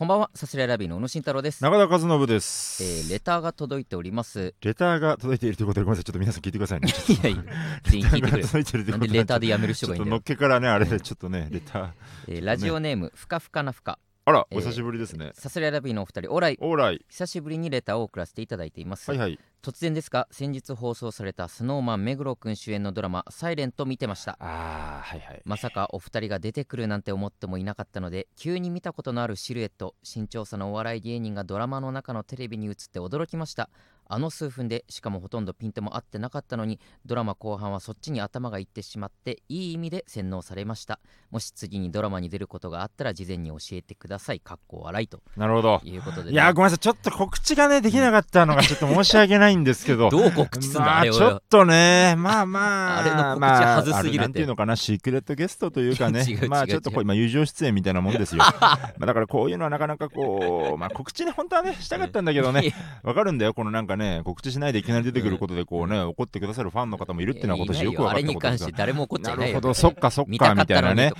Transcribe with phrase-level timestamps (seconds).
[0.00, 4.54] こんばんはさすらいラビーの小野慎太郎です、中田和信です、えーレターが届いております。
[4.62, 6.04] レターが届いているということでごめんなさい。
[6.04, 6.88] ちょっと皆さん聞いてくださいね。
[7.06, 7.44] いやいや
[7.82, 8.64] 全員聞いてくれ届い。
[8.64, 11.90] てるということなんでレターでやめる人がいいんだよちょっとのっ、けからねあれでちょっとね レター。
[12.28, 13.98] えーラジオネームふかふかなふか
[14.30, 19.38] あらえーお久しぶりですね、さすらいラビーのお二人オーライオーライ久しぶりにレターを送らせていただいています、はいはい。
[19.62, 24.36] 突然ですが先日放送されたスノーマン目黒くん主演のドラマ「サイレント見てました。
[24.40, 25.42] あーはいはい。
[25.44, 33.68] まさかお二人が出てくるなんて思ってもいなかったので急に見たことのあるシルエット身長差のお笑い芸人がドラマの中のテレビに映って驚きました
[34.12, 40.98] あの数分でしかもほとんどピントも合ってなかったのにドラマ後半はそっちに頭がいってしまっていい意味で洗脳されました。
[41.30, 44.40] もし次にドラマに出ることがあったら事前に教えてください。
[44.40, 45.22] かっこ笑いと。
[45.36, 45.80] なるほど。
[45.84, 46.78] いうことでね、いやーごめんなさい。
[46.80, 50.10] ちょっと告知がねできなかったのがちょっと申し訳ないんですけど。
[50.10, 54.74] どう告知すんだ、まああれをちょっとねまあまあ あれの告知まあはずすぎるってあれなんていうのかな。
[54.74, 56.24] シークレットゲストというかね。
[56.50, 58.42] まあちょっとこう今友情出演みたいなもんですよ。
[58.60, 62.74] まあだからこういうのはなかなかこうまあ告知ね本当はねしたかったんだけどね。
[63.04, 63.54] わかるんだよ。
[63.54, 69.54] このなんかね告知しないでいきなり出てくることでこうね怒ってくださるファンの方もいるっていうのは今年よく分かあれにったことですが関して誰も怒っちゃいないよ。
[69.54, 71.12] なるほどそっかそっかかみったいなね。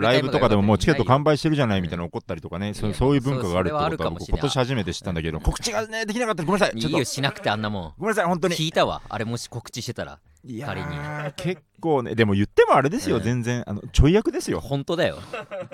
[0.00, 6.78] ライブとかでももうチケット完売売してるじゃないみたいな怒ったりとかねそういう文化があるってことは僕今年初めて知ったんだけど告知がねできなかったごめんなさい。
[6.78, 7.92] いちょっといよしなくてあんなもん。
[7.98, 8.56] ごめんなさい本当に。
[8.56, 9.02] 聞いたわ。
[9.08, 10.86] あれもし告知してたらいや仮に。
[10.86, 13.22] ー結構ねでも言ってもあれですよ、うん。
[13.22, 13.62] 全然。
[13.66, 14.60] あのちょい役ですよ。
[14.60, 15.18] 本当だよ。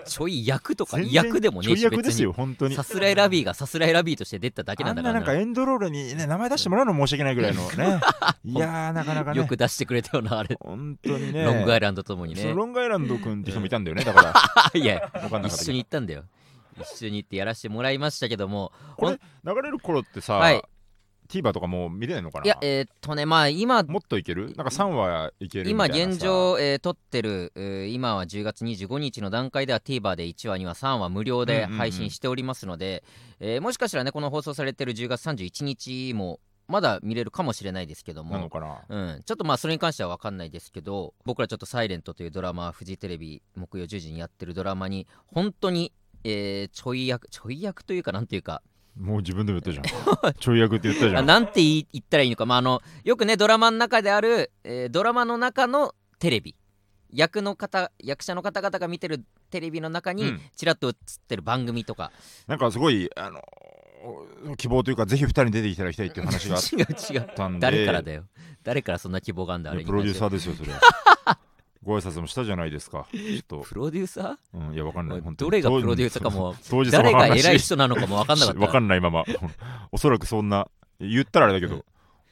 [0.05, 2.71] ちょい役とか全然役でもねえしちょい役ですよ別本当に。
[2.71, 8.01] にさすらいラビーがさすらいラビーとして出ただけなんだからあんななんかエンドロールにね名前出してもらうの申し訳ないぐらいのね。
[8.45, 9.39] いやーなかなかね。
[9.39, 10.57] よく出してくれたよなあれ。
[10.61, 11.45] 本当にね。
[11.45, 14.23] ロングアイランドともにねロングアイランド君って人もいたんだよね だか
[14.73, 14.81] ら。
[14.81, 16.25] いや分かんなかった一緒に行ったんだよ。
[16.81, 18.73] 一緒に行ってやらせてもらいましたけども。
[18.97, 20.63] これ流れる頃ってさ、はい
[21.31, 22.45] TVer とかもう見れないのかな？
[22.45, 24.47] いやえーっとねまあ今もっといける？
[24.47, 26.11] なんか3話いけるみた今いなさ。
[26.11, 33.05] 現状、えー撮ってる、えー今は10月25日の段階では TVer で1話2話3話無料で配信しておりますので、
[33.39, 38.31] えーもしかしたらねこの放送されてる10月31日もまだ見れるかもしれないですけども。
[38.33, 38.79] なのかな？
[38.89, 45.93] うん、ちょっとまあそれに関しては分かんないですけど僕らちょっと「サイレントというドラマフジテレビ木曜10時にやってるドラマに本当に、
[46.25, 48.63] えーちょい役ちょい役というかなんていうか
[48.99, 50.35] もう自分でも言ったじゃん。
[50.39, 51.19] ちょい役って言ったじゃん。
[51.19, 56.55] あなんて言ったらいいのか、まあ、あのよくねドラマの中である、えードラマの中のテレビ。
[57.13, 60.41] 役の方役者の方々が見てるテレビの中にうん。
[60.57, 60.95] ちらっと映っ
[61.27, 62.13] てる番組とか、
[62.47, 63.43] なんかすごいあの
[64.57, 67.31] 希望というかぜひ2人に出ていただきたいっていう話があっ違う 違う。
[67.35, 68.25] たんで誰からだよ。
[68.63, 70.71] 誰からそんな希望があるんだあれプロデューサーーですよそれ
[71.83, 73.07] ご挨拶もしたじゃないですか。
[73.11, 73.61] ちょっと。
[73.61, 75.23] プロデューサうんいやわかんない。
[75.23, 76.55] どれがプロデューサーかも
[76.91, 78.61] 誰が偉い人人なのかも分かんなかった。
[78.67, 79.25] わかんないまま。
[79.91, 80.69] おそらくそんな
[81.01, 81.85] 言ったらあれだけど、うん。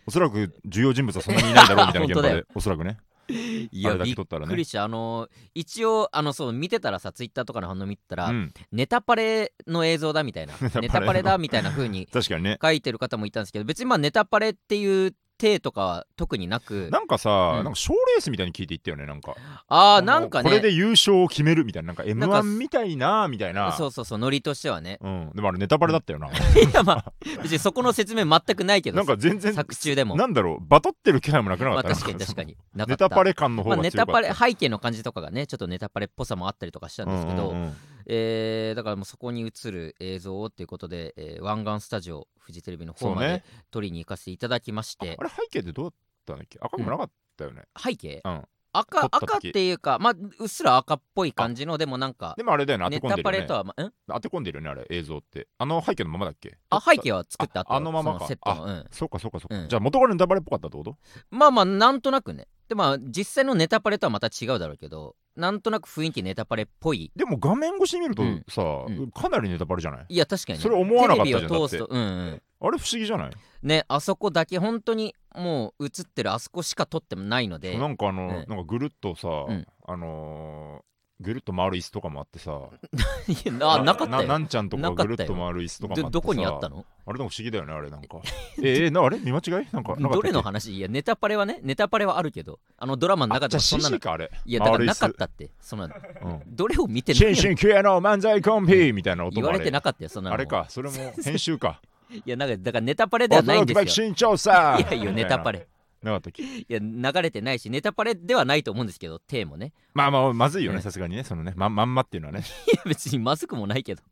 [0.07, 2.99] おそらく重要人物はそんなにいないだろうみたいな現場で おそらくね。
[3.31, 4.85] いやびっくりした。
[4.85, 8.53] あの一応あのそう見てたらさツイッターとかの反応見てたら、うん。
[8.73, 10.55] ネタパレの映像だみたいな。
[10.81, 12.59] ネタパレだみたいな風に確かにね。
[12.61, 16.89] 書いてる方もいたんですけど別にまあネタパレっていう体とかは特になく。
[16.93, 17.65] なんかさ、うん。
[17.65, 19.37] なんか賞レースみたいに聞いていったよねなんか。
[19.69, 20.51] ああなんかね。
[20.51, 23.73] これで優勝を決めるみたいななんか m なんか1みたいなみたいな。
[23.73, 24.99] そうそうそうノリとしてはね。
[25.01, 26.31] うん、でもあれネタバレだったよな、 い
[26.73, 27.13] やまあ
[27.43, 30.17] 別にそこの説明全くないけどなんか全然作中でも。
[30.17, 32.57] なんだろうバトってる気配もなくなかった、まあ確かに確かに。
[32.75, 37.77] な かネったタパレ感の方まあ、が強かった、ネタパレ背景の感じとかがねちょっとネタパレっぽさもあったりとかしたんですけど、うんうんうん
[38.09, 45.93] えーだからもうそこに映る映像をっていうことで、えー湾岸スタジオフジテレビの方まで撮りに行かせていただきまして、あれ背景ってどうだっ
[46.25, 46.59] たんだっけ？
[46.61, 48.23] 赤くもなかったよね、背景？
[48.25, 48.43] うん。
[48.71, 53.23] 赤赤っていうかまあうっすら赤っぽい感じのでもなんかでもあれだよね当ネて込んでるよね。
[53.23, 53.93] タパレとは、ま、ん？
[54.07, 55.49] 当て込んでるよねあれ映像って。
[55.57, 56.59] あの背景のままだっけ？
[56.69, 57.61] あ背景は作った。
[57.61, 58.21] 後ああのままか。
[58.21, 59.69] そセットの、うん、そうかそうかそうか、うん。
[59.69, 60.97] じゃあ元からネタバレっぽかったってこと
[61.31, 67.13] まあまあなんとなくねでまあ実際のネタパレとはまた違うだろうけどなんとなく雰囲気ネタパレっぽい。
[67.17, 68.45] でも画面越しに見るとうん。
[68.49, 69.11] さ、うん。
[69.11, 70.07] かなりネタバレじゃない？
[70.09, 70.63] いや確かにね。
[70.63, 71.41] それ思わなかったじゃん。
[71.43, 71.87] テレビを通すと。
[71.87, 72.43] うんうん。
[72.61, 73.31] あれ不思議じゃない、
[73.63, 77.79] ねあそこだけ本当にもう映ってるあそこしか撮ってもないので。
[77.79, 78.31] なんかあの、うん。
[78.31, 79.67] なんかぐるっとさ、うん。
[79.87, 80.83] あのー
[81.21, 82.53] ぐるっと回る椅子とかもあってさ。
[83.29, 84.29] いやあなかったよ。
[84.29, 86.05] なんちゃんとかぐるっと回る椅子とかもあってさ。
[86.05, 86.87] どどこにあったの？
[87.07, 88.19] あれでも不思議だよねあれなんか。
[88.63, 89.19] ええなあれ？
[89.19, 89.51] 見間違い？
[89.51, 90.15] なんかなかったっけ？
[90.17, 90.77] どれの話？
[90.77, 92.61] いやネタパレはねネタパレはあるけど。
[92.77, 93.99] あのドラマの中でもそんなの。
[93.99, 95.51] かあれいやだからなかったって。
[95.61, 96.43] そんなうん。
[96.47, 100.35] どれを見てない新進気鋭の漫才コンビみたいな音言われてなかったよそんなの。
[100.35, 100.67] あれか。
[100.69, 101.81] それも編集か。
[102.11, 104.07] いやなんかだからネタパレではないんですよ。
[104.07, 105.67] いやいやネタパレ
[106.03, 109.73] なかったっけいや流れてないしネタパレではないと思うんですけどテーもね。
[109.95, 110.77] まあまあまずいようん。
[110.77, 111.53] ねさすがにねそのね。
[111.57, 112.41] ままんまっていうのはね。
[112.73, 114.03] いや別にまずくもないけど。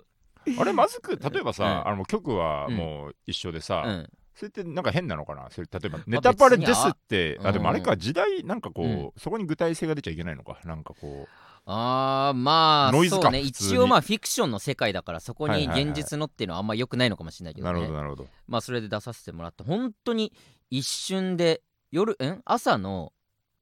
[0.59, 1.93] あれまずく例えばさ、うん。
[1.93, 4.11] あの曲はもう一緒でさ、うん。
[4.35, 5.49] それってなんか変なのかな？
[5.51, 9.13] それ例えばネタパレですって、別にああでもあれか時代なんかこう、うん。
[9.17, 10.59] そこに具体性が出ちゃいけないのか？
[10.65, 11.27] なんかこ
[11.69, 13.41] あーまあノイズかそうね。
[13.41, 18.29] 一応まあフィクションの世界だからそこにはいはいはい現実のっていうのはあんま良くないのかもしれないけどなねるほどなるほど。
[18.47, 20.33] まあそれで出させてもらって本当に
[20.71, 21.63] 一瞬で
[21.93, 22.43] 夜ん？
[22.45, 23.13] 朝の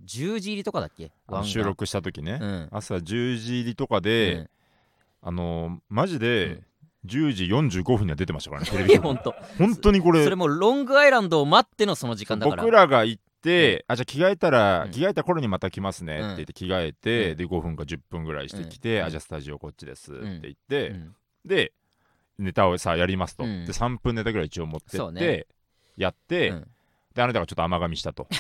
[0.05, 1.11] 10時入りとかだっけ？
[1.45, 2.69] 収録した時ね、うん。
[2.73, 4.49] 朝10時入りとかで、うん。
[5.23, 6.65] あのーマジで、うん。
[7.07, 9.03] 10時45分には出てましたからね テレビ局。
[9.03, 9.35] 本当。
[9.59, 10.25] 本当にこれ。
[10.25, 12.63] それもロングアイランドを待ってのその時間だから。
[12.63, 14.91] 僕らが行って、あじゃあ着替えたら、うん。
[14.91, 17.37] 着替えた頃にまた来ますねって言って着替えて、うん。
[17.37, 19.07] で5分か10分ぐらいしてきて、うん。
[19.07, 20.41] あじゃあスタジオこっちですってん。
[20.41, 21.15] 言って、うん。
[21.45, 21.73] で
[22.39, 23.67] ネタをさやりますと、うん。
[23.67, 25.47] で3分ネタぐらい一応持ってって、そうね。
[25.97, 26.69] やって、うん
[27.15, 28.27] であなたがちょっと甘噛みしたと。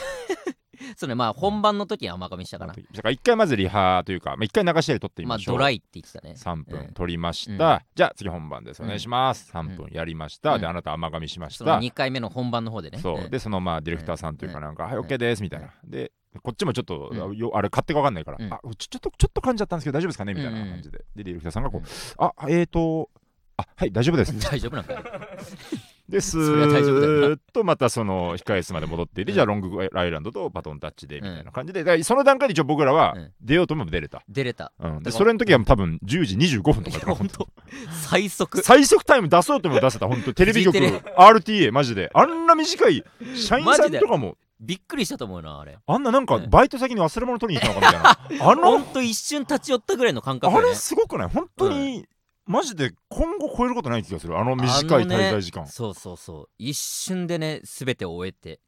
[0.96, 6.34] それまあ本番の時に甘噛みしたからだから一回まずリハというか、まあ、一回流しで撮ってみまあましょう、ドライって言ってたね。
[6.36, 6.62] 3うん。
[6.64, 8.82] 分撮りました、じゃあ次本番です。
[8.82, 9.60] お願いします、うん。
[9.60, 10.60] 3分やりました、うん。
[10.60, 12.98] であなた甘噛みしましそのた、2回目の本番の方でね。
[12.98, 13.30] そう、ん。
[13.30, 16.12] でそのまあディレクターさんというかなんか「はい OK です」みたいな、うで
[16.42, 17.36] こっちもちょっと、うん。
[17.36, 18.52] よあれ勝手か分かんないから「うん。
[18.52, 21.86] あちょちょっとちょっと噛んじゃったんですけど大丈夫ですかね?」みたいな感じで、でディレクターさんがこう「うん。
[22.18, 23.10] あえーと
[23.56, 25.02] あはい大丈夫です」 大丈夫なんかよ
[26.08, 33.32] でスーッとまたその控え室まで戻っていって、じゃあロングアイランドとバトンタッチでみたいな感じで、その段階で一応僕らはうん。
[33.40, 34.72] 出ようとも出れた、出れた。
[34.78, 37.48] うん、でそれの時は多分10時25分とかだ本当。
[37.90, 38.62] 最速。
[38.62, 40.06] 最速タイム出そうとも出せた。
[40.06, 40.78] 本当テレビ局。
[40.78, 42.10] RTA マジで。
[42.14, 43.04] あんな短い
[43.34, 44.36] 社員さんとかも。
[44.60, 45.78] びっくりしたと思うなあれ。
[45.86, 46.50] あんななんかうん。
[46.50, 48.48] バイト先に忘れ物取りに行ったのかみたいな。
[48.50, 50.68] あのほんと一瞬立ち寄ったぐらいの感覚ね。
[50.68, 51.28] れすごくない？
[51.28, 52.06] 本当に、
[52.46, 54.38] マジで今後超えることない気がする。
[54.38, 56.48] あの短い滞在時間、そうそうそう。
[56.58, 58.60] 一瞬でね全てを終えて。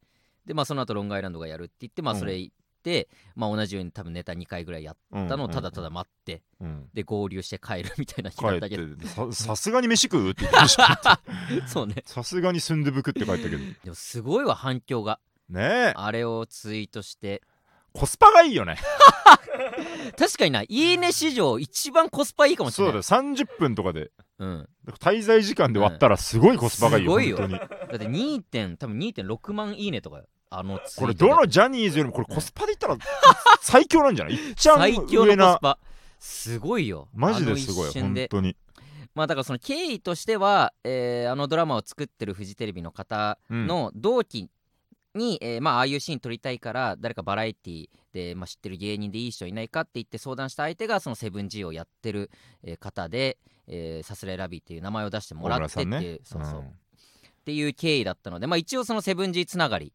[0.46, 2.20] でまあその後ロングアイランドがやるって言ってまあうん。
[2.20, 6.88] それ行って、まあ同じように多分ネタ2回ぐらいやっうんたのをただただ待って、うん。
[6.94, 8.96] で合流して帰るみたいな日だったけど。
[8.96, 11.20] てささすがに飯食うって言ってました
[11.66, 11.96] そうね。
[12.06, 13.58] さすがにスンドゥブ食って帰ったけど。
[13.58, 15.20] でもすごいわ反響が。
[15.48, 15.92] ねえ。
[15.96, 17.42] あれをツイートして
[17.98, 18.76] コスパがいいよね。
[20.18, 20.62] 確かにな。
[20.62, 24.10] いいね史上一番コスパいいかもしそうだれないよ30分とかで。
[24.38, 24.68] うん、
[25.00, 27.36] 滞在時間で割ったらすごいコスパがいいよ、すごいよ。
[27.38, 27.58] 本当に。
[27.58, 30.18] だって2点多分2.6万いいねとか。
[30.18, 32.96] よあのツイこれどのジャニーズよりもこれコスパで言ったら
[33.60, 34.34] 最強なんじゃない？
[34.34, 35.78] いっちゃん最強上なのコスパ。
[36.20, 37.08] すごいよ。
[37.14, 38.28] マジですごいあの一瞬で。
[38.30, 38.56] 本当に。
[39.14, 44.50] まあだからその経緯としては、えーあのドラマを作ってるフジテレビの方の同期
[45.16, 52.30] に、えーまあああいうシーン撮りたいから誰かバラエティで、まあ、知ってる芸人でいい人いないかって言って相談した相手がそのセブン G をやってる、
[52.62, 56.64] えー方で、えーさすらいラビーっていう名前を出してもらってっていう、そうそう、っ
[57.44, 59.92] ていう経緯だったので、まあ、一応そのセブン G つながり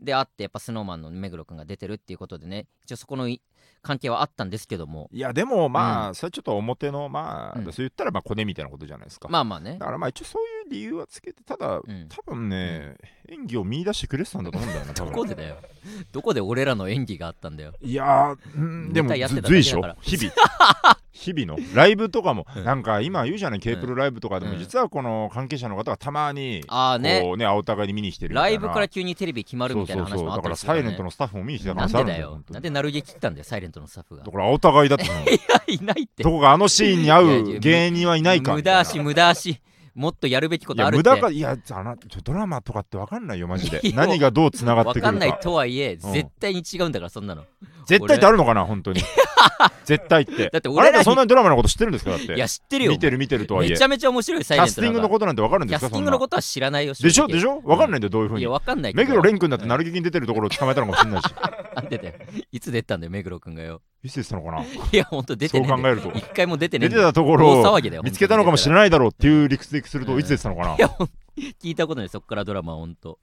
[0.00, 3.40] であってやっぱスノーマンの目黒くんが出てるっていうことでね一応そこのい
[3.82, 5.08] 関係はあったんですけども。
[5.12, 7.64] いやでもまあ、それちょっと表のまあ、うん。
[7.64, 9.78] そう言ったらまあコネみたいなことじゃないですか、まあまあね。
[9.78, 12.08] だからまあ一応そういう理由はつけてただ、ん。
[12.08, 12.96] 多分ね、
[13.28, 15.56] 演技を見出してくれてたんだと思うんだよなどこでだよ。
[16.12, 17.72] どこで俺らの演技があったんだよ。
[17.80, 19.96] いやーうんでもず随所けだから。
[20.02, 20.32] 日々
[21.12, 22.64] 日々のライブとかも、うん。
[22.64, 24.58] なんか今言うじゃない？K プロライブとかでも、うん。
[24.58, 27.20] 実はこの関係者の方がたまにああね。
[27.22, 32.42] こうね青互いに見に来てるライブから急にテレビ決まるみたいな話もあだからサイレントのスタッフも見に来てた可なんでだよ。
[32.50, 34.24] なんでなるげ切ったんだよサイレントのスタッフが。
[34.24, 35.20] だから青互いだっての。
[35.24, 36.22] いやいないって。
[36.22, 39.60] どこがあのシーンに合うや芸人はいないか無駄足無駄足
[40.00, 41.08] もっとやるべきこいとあるって。
[41.08, 41.94] や無駄かいやあな
[42.24, 43.82] ドラマとかって分かんないよマジで。
[43.94, 45.06] 何がどうつながってくるか。
[45.08, 45.98] わかんないとはいえ、ん。
[45.98, 47.44] 絶対に違うんだからそんなの。
[47.86, 49.02] 絶対ってあるのかな本当に。
[49.84, 50.48] 絶対って。
[50.52, 52.34] だって俺あなたそんなにドラマのこと知ってるんですかだって。
[52.34, 52.92] いや知ってるよ。
[52.92, 53.70] 見てる見てるとはいえ。
[53.70, 57.26] めちゃめちゃ面白いサイキャスティングのことなんて分かるんですかキャスティングのことは知らないよでしょ？
[57.26, 58.40] でょしょ分かんないんだよどういうふうに。
[58.40, 62.46] いやわかんない目黒蓮君だってなる劇に出てるところを捕まえたのかもしれないし。
[62.52, 64.62] いつ出たんだよ目黒くんがよいつ出てたのかな？
[64.64, 64.66] い
[64.96, 66.10] やほんと出てそう考えると。
[66.14, 70.20] 一回も出てねえ出てたところを大騒ぎだよ見つけたのかもしれないだろうっていう理屈でいくするとうん。
[70.20, 70.74] いつ出てたのかな？
[70.74, 70.88] いや
[71.62, 73.18] 聞いたことないそっからドラマほんと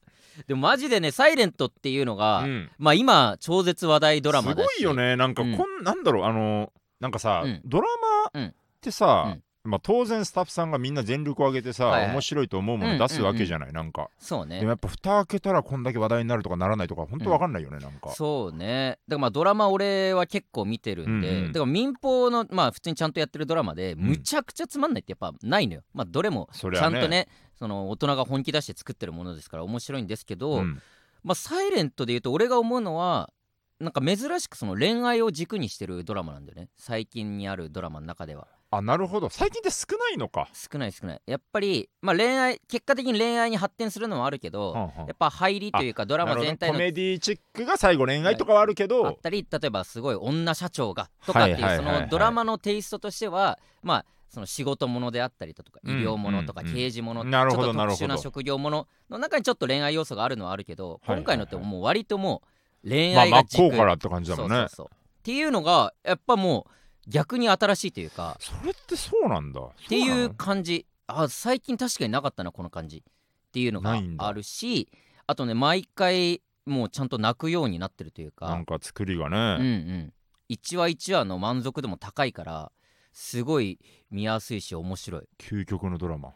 [0.47, 2.69] でもマジでねサイレントっていうのが、うん。
[2.77, 5.15] まあ今超絶話題ドラマすごいよね。
[5.15, 7.61] なんかこん、なんだろうあのなんかさ、うん。
[7.65, 7.87] ドラ
[8.33, 9.35] マってさ、
[9.67, 12.11] まあ、当然スタッフさんがみんな全力を挙げてさ、はいはい。
[12.13, 14.09] 面白いと思うもの出すわけじゃない、なんか。
[14.17, 14.59] そうね。
[14.59, 18.11] でもやっぱ蓋開けたらこんだけ話題になるとかならないとか本当わかんないよね、なんか。
[18.11, 18.99] そうね。
[19.07, 21.51] だからまあドラマ俺は結構見てるんで、うんうん。
[21.51, 23.99] だから民放のまあ普通にちゃんとやってるドラマでん。
[23.99, 25.83] むちゃくちゃつまんないってやっぱないのよ。
[25.93, 27.27] まあどれもちゃんとね
[27.59, 30.81] その大人が本気出して作ってるものですから面白いんですけど、うん。
[31.23, 33.31] まあサイレントで言うと俺が思うのは
[33.79, 36.69] なんか珍しくその恋愛を軸にしてるドラマなんだよね。
[36.77, 39.29] 最近にあるドラマの中ではあなるほど。
[39.29, 41.21] 最近って少ないのか、少ない少ない。
[41.25, 45.07] やっぱりまあ恋愛結果的に恋愛に発展するのもあるけど、はんはん。
[45.07, 62.41] やっぱ入りというかドラマ全体のコメディチックが最後恋愛とかはあるけあど、ったり例えばすごい女社長がとかっていうそのドラマのテイストとしてはまあその仕事ものであったりだとか医うん療ものとか刑事ものちなるほどょっと特殊な職業ものの中にちょっと恋愛要素があるのはあるけど今回のってもう割とも
[62.83, 64.55] う恋まあ真っ愛が軸向からって感じだもんね。
[64.57, 64.87] そうそうそう。
[64.87, 64.89] っ
[65.23, 66.71] ていうのがやっぱもう
[67.07, 68.37] 逆に新しいというか。
[68.39, 69.61] それってそうなんだ。
[69.61, 70.85] っっていう感じ。
[71.07, 72.97] あ最近確かになかったなこの感じ。
[72.97, 74.89] っていうのがあるし
[75.25, 78.47] あとね毎回もうちゃんと泣くようになってるというか。
[78.47, 80.13] なんか作りがうんうね、ん。
[80.49, 82.71] 1話1話の満足度も高いから
[83.13, 83.79] すごい
[84.11, 85.23] 見やすいし面白い。
[85.39, 86.33] 究極のドラマ。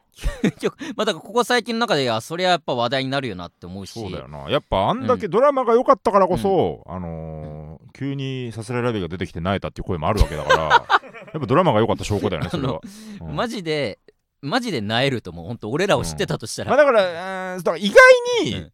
[0.96, 4.00] まあだからここ最近の中であそれはやっぱ話題になるよなって思うし。
[4.00, 4.50] そうだよな。
[4.50, 7.61] やっぱあんだけドラマが良かったからこそ、あのー
[7.94, 10.64] 急にさすらいラビが出てきて泣いたっていう声もあるわけだから
[11.34, 12.82] やっぱドラマが良かった証拠だよねそれは、
[13.22, 13.36] うん。
[13.36, 14.00] マジで
[14.42, 18.72] マジでなえると思う本当俺らを知ってたとしたら、まあ、だからうーんだから意外に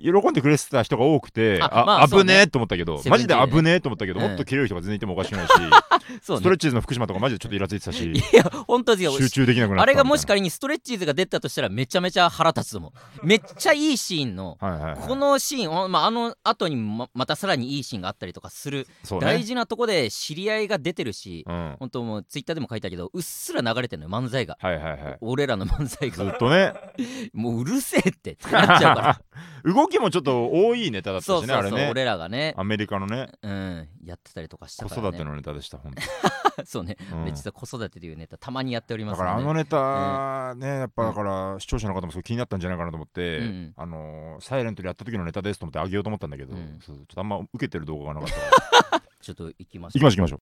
[0.00, 4.26] 喜んでくれてた人が多くて、ああまあ危ねえと思ったけど、マジで危ねえと思ったけど、うん。
[4.28, 5.52] もっと切れる人が全然いてもおかしくないし、
[6.22, 9.12] ストレッチーズの福島とかマジでちょっとイラついてたしいや本当ですよ。
[9.12, 14.58] 集中できなくなったあれがもしか仮にストレッチーズが出たとしたらめちゃめちゃ腹立つと思うめっちゃいいシーンの
[15.06, 18.86] このシーン、まあ、あの後にままたさらにいいシーンがあったりとかする、
[19.20, 24.58] 大事なとこで知り合いが出てるし、うん、本当もうツイッターでも書いたけどうっすら流れてるのよ漫才が。
[24.60, 25.18] はいはいはい。
[25.20, 26.72] 俺らの漫才ずがっとね。
[27.32, 29.20] もううるせえってってなっちゃうから。
[29.72, 31.90] 動きもちょっと多いネタだったしねそうそうそう、あれね。
[31.90, 32.54] 俺らがね。
[32.56, 33.30] アメリカのね。
[33.42, 35.92] うんやってたりとかした子から、ね、育てのネタでした本
[36.64, 37.24] そうね、当、うん。
[37.24, 43.44] めっちゃ子育てというネタたまにやっておりまだすのでからあのネタねやっぱだから視聴者の方もすごい気になったんじゃないかなと思って、うん。
[43.44, 46.78] うんあのーサイレントでやった時のネタですと思ってあげようと思ったんだけど、うん。
[46.78, 49.02] ちょっとあんま受けてる動画がなかったから。
[49.20, 50.40] ちょっと行きましょう行きましょう行きましょう。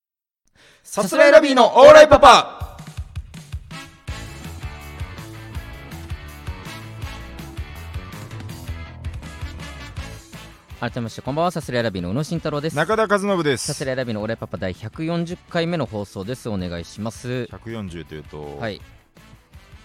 [0.83, 2.74] さすらいラビーのオーライパパ
[10.85, 12.75] 改めましてこんばんはさすらいラビーの宇野慎太郎です。
[12.75, 13.65] 中田和信です。
[13.65, 17.49] さすらいラビーのオーライパパ第140回目の放送ですお願いします。
[17.51, 18.79] 140というと、はい。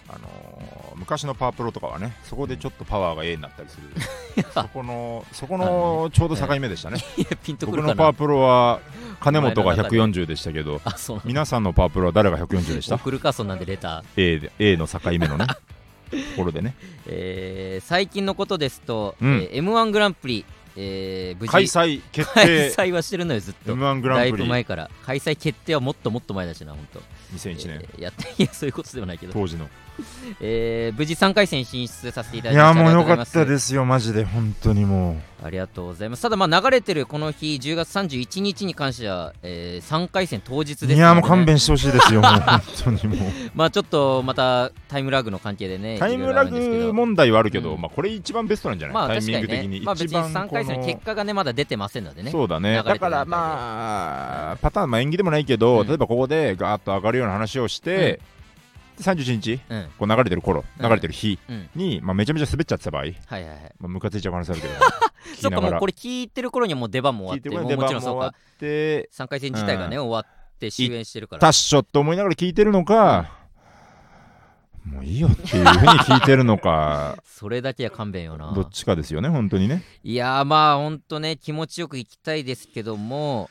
[0.08, 4.44] あのー昔のパワープロとかはねそこでちょっとパワーが A になったりする。
[4.52, 7.94] そこのそこのちょうど境目でしたね、いやピンとく僕るかな。
[7.94, 8.80] のパワープロは
[9.20, 9.96] 金本がお前の中で。
[9.96, 10.82] 140でしたけど
[11.24, 12.96] 皆さんのパワープロは誰が140でした？
[12.96, 14.04] 送るかそんなんでレター。
[14.18, 15.46] A, で A の境目のね
[16.10, 16.74] ところでね。
[17.06, 19.30] えー最近のことですと、うん。
[19.50, 20.44] えー m 1グランプリ、
[20.76, 21.52] えー無事。
[21.52, 23.72] 開催決開定催はしてるのよずっと。
[23.72, 24.42] m 1グだいランプリ。
[24.44, 24.90] ぶ前から。
[25.04, 27.00] 開催決定はもっともっと前だしな本当
[27.36, 29.68] 2001年、えーやっていやそういうことではないけど、当時の。
[30.40, 32.80] えー無事3回戦進出させていただいきました。
[32.80, 36.22] やもうよかったすですよマジで本当にもありがとうございます。
[36.22, 43.30] ただまあ流れてるこの日10月31日に関しては、え3回戦当日ですね、ういやもう勘弁してほしいですよもう 本当にもう。
[43.54, 47.80] まあちょっとまたタイムラグの関係でねタイムラグ問題はあるけど、うん。
[47.80, 52.30] まあこれ一番ベストなんじゃない、まあタイミン確かにねグ的に、まあ別に一番3回戦のこの結果がねまだ出てませんのでね。
[52.30, 52.82] そうだね。
[52.82, 55.86] だからまあパターン、まあ、演技でもないけど、うん。
[55.86, 58.20] 例えばここでガーッと上がるような話をして、で
[59.00, 59.88] 31日うん。
[59.98, 60.86] こう流れてる頃うん。
[60.86, 61.68] 流れてる日うん。
[61.74, 63.72] に、まあ、めちゃめちゃ滑っちゃってた場合、はいはいはい。
[63.78, 64.74] まあ、ムカついちゃう可能性あるけど。
[64.74, 64.78] 聞
[65.40, 68.28] そっかもうこれ聞いてる頃にはもう出番も終わってももちろんそうか。
[68.28, 71.40] って3回戦自体がね、終わって終演してるから。
[71.40, 73.39] タッショって思いながら聞いてるのか、
[74.84, 77.18] もういいよっていうふうに聞いてるのか。
[77.24, 78.52] それだけは勘弁よな。
[78.52, 79.82] どっちかですよね本当にね。
[80.02, 83.50] いやーまあほんとね気持ちよく行きたいですけども、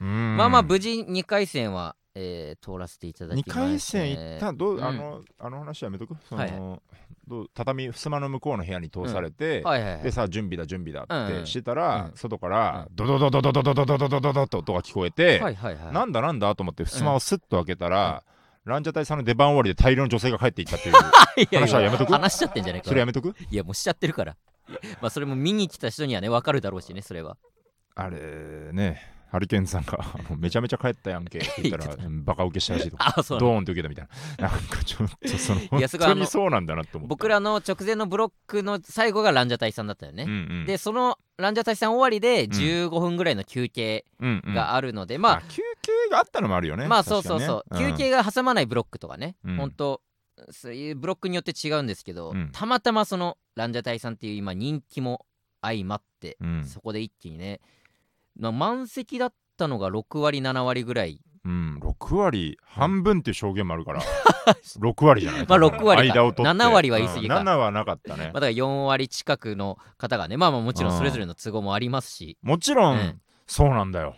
[0.00, 0.36] うん。
[0.36, 4.52] まあまあ無事2回戦は、えー通らせていただき2まして、回戦行った？
[4.52, 4.84] どう、うん。
[4.84, 6.16] あのあの話はやめとく？
[6.28, 6.80] その、はい
[7.28, 10.02] どう畳襖の向こうの部屋に通されて、はいはいはい。
[10.02, 12.16] でさ準備だ準備だってしてたら、うん。
[12.16, 15.38] 外からドドドドドドドドドドドドドって音が聞こえて、
[15.92, 18.24] なんだなんだと思って襖をスッと開けたら、
[18.64, 20.94] ランジャタイさんの出番終わりで大量の女性が帰っていったっていう。
[21.58, 22.12] 話はやめとく？
[22.12, 22.88] 話しちゃってんじゃないか。
[22.88, 23.34] それやめとく？
[23.50, 24.36] いやもうしちゃってるから。
[25.00, 27.36] まあそれも見に来た人にはね分かるだろうしねそれは。
[27.94, 33.52] あれねハリケーンさんが あのめちゃめちゃ帰ったやんけって言ったらうんバカ受けしたらしいと あそうなの。
[33.52, 34.08] ドーンって受けたみたい
[34.38, 34.48] な。
[34.48, 37.08] なんかちょっとその本当にそうなんだなって思った。
[37.08, 40.66] 僕らの直前のブロックの最後がランジャタイさんだったよね、うんうん。
[40.66, 46.86] でそのランジャタイさん終わりで15分ぐらいの休憩うんうんがあるので、まああ休憩があったのもあるよね。
[46.86, 47.92] まあそうそうそう、確かにね。
[47.92, 49.56] 休憩が挟まないブロックとかね、うん。
[49.56, 50.02] ほんと
[50.50, 52.50] そういうブロックによって違うんですけど、うん。
[52.52, 55.26] たまたまそのランジャタイさんっていう今人気も
[55.62, 56.64] 相まって、うん。
[56.64, 57.60] そこで一気にね
[58.36, 61.20] まあ満席だったのが6割7割ぐらい。
[61.42, 64.02] うん、6割半分っていう証言もあるから
[64.78, 65.46] 6割じゃない。
[65.48, 66.14] まあ6割か。
[66.14, 66.58] 間を取って。
[66.58, 67.40] 7割は言い過ぎか。
[67.40, 68.24] うん7はなかったね。
[68.24, 73.20] まあ、だから4割近くの方がねまあまあもちろんそれぞれの都合もありますし、もちろん、うん。
[73.46, 74.14] そうなんだよ。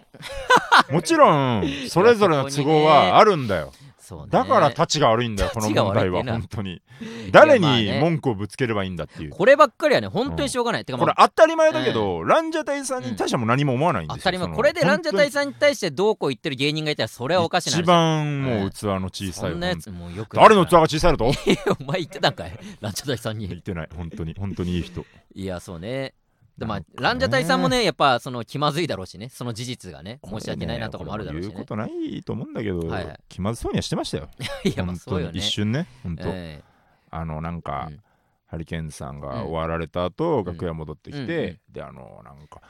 [0.90, 3.72] もちろん それぞれの都合はあるんだよ
[4.12, 4.28] そうね。
[4.30, 6.82] だからたちが悪いんだよこの問題は本当に。
[7.30, 9.30] 誰に文句をぶつければいいんだっていう。
[9.30, 14.48] こればっかりはね本当にしょうがない、てかこまあれ当たり前だけど、ランジャタイさんに対してはもう何も思わないんですよ当たり前。
[14.48, 17.76] これでランジャタイ本さんに対してどうこう言ってる芸人がいたらそれはおかしな話。
[17.76, 19.60] 当に一番もう器の小さい、そん。
[19.60, 21.24] なやつもうよく誰の器が小さいのと？
[21.80, 22.58] お前言ってたんかい。
[22.80, 25.06] ランジャタイさんに言ってない本当に本当にいい人。
[25.34, 26.12] いやそうね
[26.58, 29.28] でまあランジャタイさんもねやっぱその気まずいだろうしね。
[29.30, 31.54] その事実がね申し訳ないなとかもあるだろうしね。
[31.54, 33.20] うことないと思うんだけど、はいはい。
[33.28, 34.28] 気まずそうにはしてましたよ。
[34.64, 35.38] いやまあそうよね。
[35.38, 36.62] 一瞬ね本当、え
[37.10, 38.00] あのなんか、うん。
[38.46, 39.40] ハリケーンさんがうん。
[39.44, 40.44] 終わられた後、ん。
[40.44, 41.58] 楽屋戻ってきて、うんうん。
[41.72, 42.60] であのなんか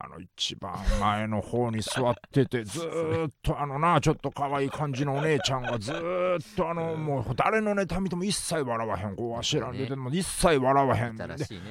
[0.00, 11.16] あの一番前の方に座ってて ずーっとあのなちょっと可愛い感じのお姉ちゃんがずーっとあのもう誰のネタ見ても一切笑わへんこうあしらんでても一切笑わへん。
[11.16, 11.26] で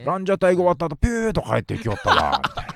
[0.06, 2.74] ランジャタイが終わった後ピューと帰ってきよったわみたいな。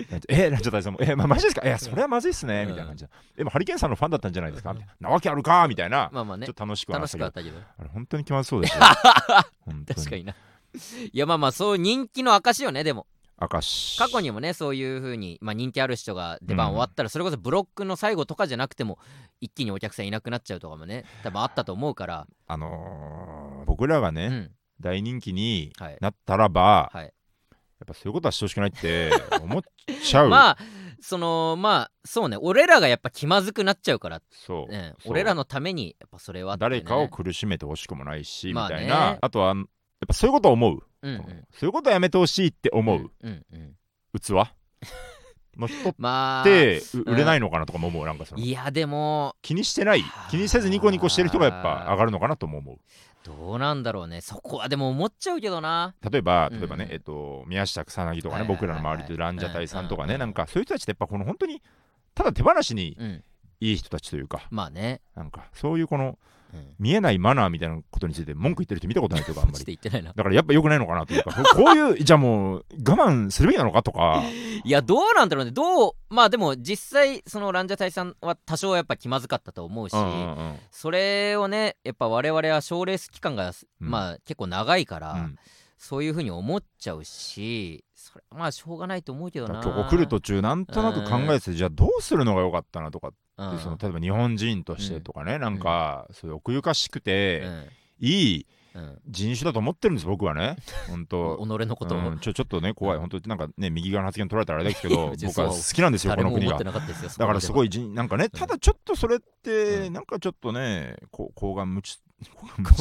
[0.30, 1.66] えランジャタイさんも、え、ま、マジですか？
[1.66, 3.04] いや、それはまずいっすね、みたいな感じ。
[3.04, 3.10] で。
[3.36, 4.72] でも、ハリケーンさんのファンだったんじゃないですか？
[4.72, 4.80] な。
[4.98, 5.68] なわけあるか？
[5.68, 6.08] みたいな。
[6.10, 6.46] まあまあね。
[6.46, 7.32] ちょっと楽しくはな楽ったけどしかっ。
[7.32, 7.58] たけど。
[7.78, 8.80] あれ、本当に気まずそうですよ。
[9.94, 10.32] 確かにな。
[10.32, 13.06] いやまあまあそう人気の証よねでも。
[13.12, 13.19] 証
[13.98, 18.98] 過去にもねそういう風にまあ人気ある人が出番終わったらそれこそブロックの最後とかじゃなくても
[19.40, 22.26] 一気にお客さんいなくなっちゃうとかもね多分あったと思うから。
[22.46, 24.50] あのー僕らがね、うん。
[24.80, 27.04] 大人気にはいなったらば、はい。
[27.04, 27.12] やっ
[27.86, 29.62] ぱそういうことはしてほしくないって 思っ
[30.02, 30.28] ちゃう。
[30.28, 30.58] まあ
[31.00, 32.36] そのまあそうね。
[32.38, 34.72] 俺らがやっぱ気まずくなっちゃうから、そう。
[34.72, 38.74] ね、俺らのためにやっぱそれはね、誰かを苦しめてほしくもないし、まあね。
[38.74, 39.18] みたいな。
[39.20, 39.64] あとは、や
[40.04, 40.82] っぱそういうことを思う？
[41.02, 41.44] うんうん。
[41.52, 44.20] そういうことはやめてほしいって思う、うんうんうん。
[44.20, 44.32] 器？
[45.58, 48.06] の人っまあてう売れないのかなとかも思う？
[48.06, 48.40] なんかその。
[48.40, 52.78] いやでも気にしてない、気にせずニコニコしてる人がやっぱ上がるのかなとも思う。
[53.24, 54.22] どうなんだろうね。
[54.22, 55.94] そこはでも思っちゃうけどな。
[56.10, 56.58] 例えば、うん。
[56.58, 61.62] 例えばね、えっと、宮下草薙とかね、僕らの周りでランジャタイさんとかね、うんなんかそういう人たちってやっぱこの本当に、
[62.14, 63.24] ただ手放しにうん
[63.60, 66.18] いい人たちというか、まあね、なんかそういうこの
[66.52, 69.64] うん、見えないマナーみたいなことについて文句言ってる人見たことないというか、あんまり。
[69.64, 70.12] 言ってないな。
[70.12, 74.22] だからやっぱ良くないのかなというか、 こういう、じゃあもう我慢するべきなのかとか、
[74.64, 75.52] いやどうなんだろうね。
[75.52, 80.58] どうまあでも実際そのランジャタイさんは多少やっぱ気まずかったと思うし、うんうんうん。
[80.70, 83.88] それをねやっぱ我々は賞レース期間が、うん。
[83.88, 85.36] まあ結構長いから、うん。
[85.78, 89.54] そういうふうに思っちゃうしそれまあしょうがないと思うけどな。
[89.54, 93.58] だからここ来る途中なんとなく考えててじゃあどうするのが良かったなとかってうん。
[93.58, 97.44] その例えば日本人としてとかね、なんかそういう奥ゆかしくて、
[97.98, 98.82] いいうん。
[98.82, 100.56] うん人種だと思ってるんです僕はね。
[100.88, 102.98] 本 己当のことを、うん、ちょちょっとね怖い。
[102.98, 106.56] 本当なんかね右側の発言取られたらあれですけど僕は好きなんですよこの国が。
[106.56, 109.92] だからすごいなんかねただちょっとそれってうん。
[109.92, 111.98] なんかちょっとねこう抗がん無知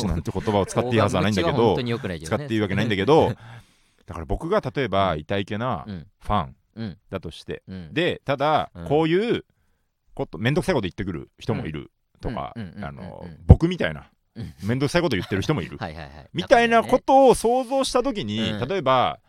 [0.05, 3.33] なんて言葉を使っていいはずはないんだけど使っていいわけないんだけど
[4.05, 6.07] だから僕が例えば痛いけなうん。
[6.19, 6.97] ファンうん。
[7.09, 7.93] だとしてうん。
[7.93, 8.87] でただうん。
[8.87, 9.45] こういう
[10.19, 12.53] こと面倒くさいこと言ってくる人もいるとか
[13.47, 14.53] 僕みたいなうん。
[14.67, 15.77] 面倒くさいこと言ってる人もいる。
[16.33, 18.67] みたいなことを想像した時にうん。
[18.67, 19.19] 例えば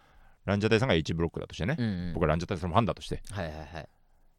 [0.45, 1.77] ランジャタイさんが H ブロックだとしてね。
[1.77, 2.15] ぱりねうんうん。
[2.15, 3.23] 僕はランジャタイさんのファンだとして。
[3.31, 3.89] はいはいはい。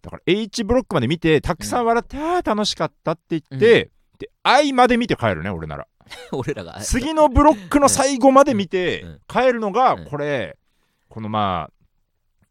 [0.01, 5.87] だから H ブロックまで見てたくさん笑って、ああ楽しかったって言って、で愛まで見て帰るね俺なら。
[6.31, 6.79] 俺らが。
[6.81, 10.05] 次のブロックの最後まで見て帰るのがうん。
[10.05, 10.57] これ
[11.09, 11.80] このまあ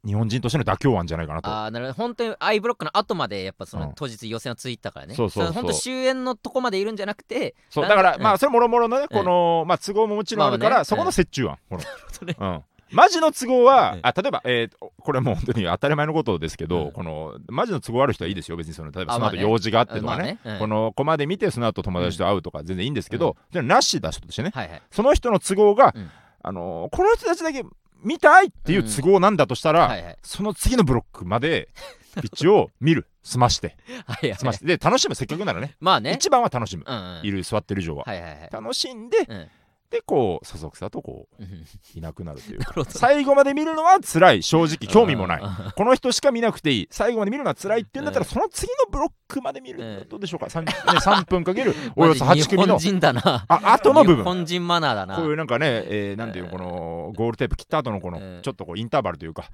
[0.05, 1.51] 日本人としての妥協案じゃないかなと。
[1.51, 1.95] ああなるほど。
[1.95, 3.93] 本当に I ブロックの後までやっぱそのうん。
[3.95, 5.15] 当日予選はついたからね。
[5.15, 5.53] そうそうそう。
[5.53, 7.85] 本当終焉のとこまでいるんじゃなくてそう。
[7.85, 9.19] なんうんだからまあそれもろもろのねうん。
[9.19, 11.59] このまあ都合ももちろんあるからそこの折衷案。
[11.69, 11.83] この
[12.13, 12.63] それうん。
[12.93, 16.93] マジの都合は、うんあ例えば、えーこれもう本当に当たり前のことですけど、うん。
[16.93, 20.61] このマジの都合ある人はいいですよ別にその例えばその後用事があってとかね,、まあうん。
[20.61, 24.51] この子まで見てその後友達と会うとか全然いいんですけど、じゃあなしだ人としてね。
[24.55, 24.83] はいはい。
[24.91, 26.11] その人の都合が、うん。
[26.43, 27.63] あのーこの人たちだけ
[28.03, 30.19] 見たいっていう都合なんだとしたら、はいはい。
[30.23, 31.69] その次のブロックまで
[32.21, 33.07] ピッチを見る。
[33.23, 33.77] 済まして。
[34.07, 34.39] はいはい。
[34.39, 34.65] 済まして。
[34.65, 35.15] で楽しむ。
[35.15, 35.77] せっかくならね。
[35.79, 36.15] まあね。
[36.15, 37.27] 一番は楽しむ、うんうん。
[37.27, 38.49] いる座ってる以上は、はいはいはい。
[38.51, 39.49] 楽しんで、うん
[39.91, 41.65] でこうそそくさとこううん。
[41.95, 45.43] いなくなるという最後まで見るのは辛い正直興味もない。
[45.77, 46.89] この人しか見なくていい。
[46.91, 48.31] 最後まで見るのは辛いって言うんだったら、うん。
[48.31, 50.47] その次のブロックまで見る、うんどうでしょうか。
[50.47, 51.75] 3, ね、3分かける。
[51.97, 53.45] およそ8マジ日組の本人だな。
[53.49, 55.17] あ後の部日分本人マナーだな。
[55.17, 58.43] こういうなんかね、えーなんていうのこのゴールテープ切った後のこのうん。
[58.43, 59.51] ちょっとこうインターバルというか。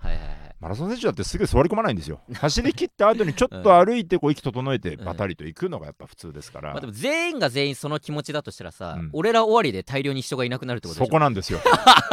[0.59, 2.20] マラソン選手だってすぐ座り込まないんですよ。
[2.33, 5.05] 走り切った後にちょっと歩いてこう息整えてうん。
[5.05, 9.11] バタリと行くのがやっぱ普通ですから、まあでも全員が全員その気持ちだとしたらさ、うん。
[9.12, 11.61] 俺ら終わりで大量に人がいなくなるってことでそこなんですよ。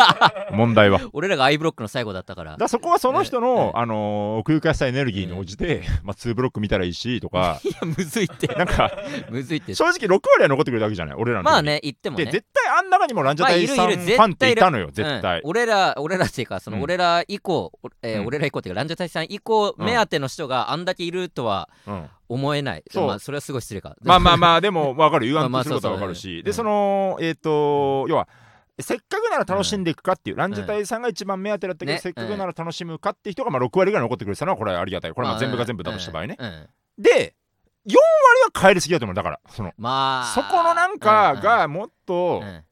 [0.52, 1.02] 問題は。
[1.14, 2.56] 俺らが I ブロックの最後だったから。
[2.58, 7.60] らそこはその人の、うんあのー奥ゆかしさエネルギーに応じて、 まあ、2ブロック見たらいいしとか。
[7.64, 8.48] いやむずいって。
[8.48, 8.92] なんか
[9.30, 9.76] むずいって。
[9.76, 12.26] 正直6割は残ってくれたわけじゃない俺らのまあね言ってもね。
[12.26, 16.84] で絶対あん中にもランジャタイさんファンっていたのよ絶絶対、うん俺ら俺らっていうかそのうん。
[16.84, 19.86] 俺ら以降、おえ俺ら以降っていうかランジャタイさん以降うん。
[19.86, 23.08] 目当ての人があんだけいるとはうん思えない、そう。
[23.08, 23.96] まあ、それはすごい失礼か。
[24.02, 25.28] まあまあまあでも分かる。
[25.28, 26.32] 言わんまあまあとすることは分かるそうそう。
[26.32, 26.42] うん。
[26.42, 28.28] しでそのえっ、と要は
[28.80, 35.14] せっかくなら楽しんでいくかっていう、ランジャタイさんが一番目当てだったけど、ねせっかくなら楽しむかっていう人がまあ6割ぐらい残ってくれてたのはこれはありがたい。
[35.14, 36.48] これはまあ全部が全部だとした場合ね、うん。
[36.48, 36.70] うん。
[36.98, 37.36] で
[37.86, 38.00] 4割
[38.54, 39.16] は帰りすぎだと思う。
[39.16, 42.48] だからそのまあそこのなんかがもっとうん。
[42.48, 42.64] うん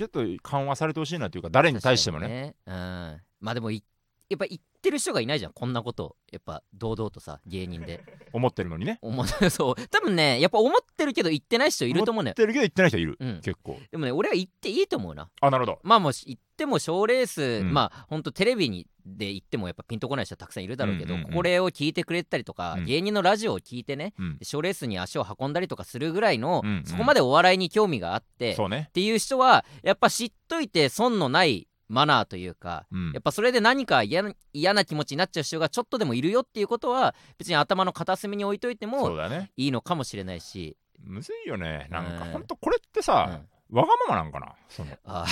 [0.00, 3.84] ちょっと緩和されてほしいなというか誰に対してもね,、確かにうん、まあでもい
[4.30, 6.00] やっぱ言ってる人がいないじゃんこんなこと。
[6.00, 8.02] をやっぱ堂々とさ芸人で。
[8.32, 8.98] 思ってるのにね。
[9.02, 9.88] 思う そう。
[9.88, 12.30] 多分ねやっぱ思ってるけど言ってない人いると思うのよ。
[12.30, 13.40] 思ってるけど言ってない人いる、うん。
[13.42, 13.78] 結構。
[13.90, 15.28] でもね俺は言っていいと思うな。
[15.40, 15.80] あなるほど。
[15.82, 17.72] まあもし言っても賞ーレース、うん。
[17.72, 21.34] まあほんとテレビにで言ってもやっぱピンとこない人はたくさんいるだろうけど、うんうんうん。
[21.34, 22.84] これを聞いてくれたりとか、うん。
[22.86, 24.38] 芸人のラジオを聞いてねうん。
[24.42, 26.84] 賞ーレースに足を運んだりとかするぐらいの、うんうん。
[26.84, 28.90] そこまでお笑いに興味があってっそうね。
[28.92, 33.12] ていう人はやっぱ知っといて損のないマナーというかうん。
[33.12, 39.10] やっぱそれで何か嫌な気持ちになっちゃう人がちょっとでもいるよっていうことは別に頭の片隅に置いといても
[39.56, 41.88] いいのかもしれないし、むずいよね。
[41.90, 42.32] なんかうん。
[42.32, 43.48] ほんとこれってうさ、ん。
[43.74, 44.52] わがままなんかな？
[44.68, 45.26] そのあ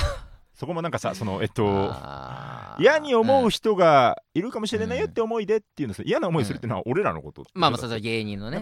[0.55, 1.93] そこもなんかさそのえっと
[2.81, 8.61] 嫌に思ううん人がいるかもしれないよって思いでっていうのさ嫌な思いするっていうのは俺らのこと、まあまあそうそう芸人のね、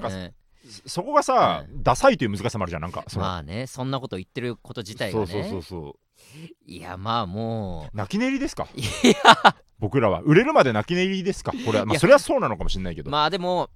[0.68, 5.26] そそこがさ、ダサいという難しさもあるじゃんなんかまあねそんなこと言ってること自体がね。
[5.26, 5.96] そうそうそうそ
[6.66, 7.96] いやまあもう。
[7.96, 8.66] 泣き寝入りですか？
[8.74, 9.56] ういや。
[9.78, 10.20] 僕らは。
[10.22, 11.52] 売れるまで泣き寝入りですか？
[11.64, 11.86] これは。
[11.86, 13.70] まあそれはそうなのかもしれないけど、まあでも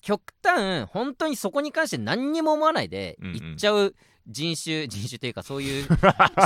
[0.00, 3.32] 極端本当にそこに関して何にも思わないでうんうん。
[3.38, 3.94] 言っちゃう
[4.26, 5.88] 人種、人種というかそういう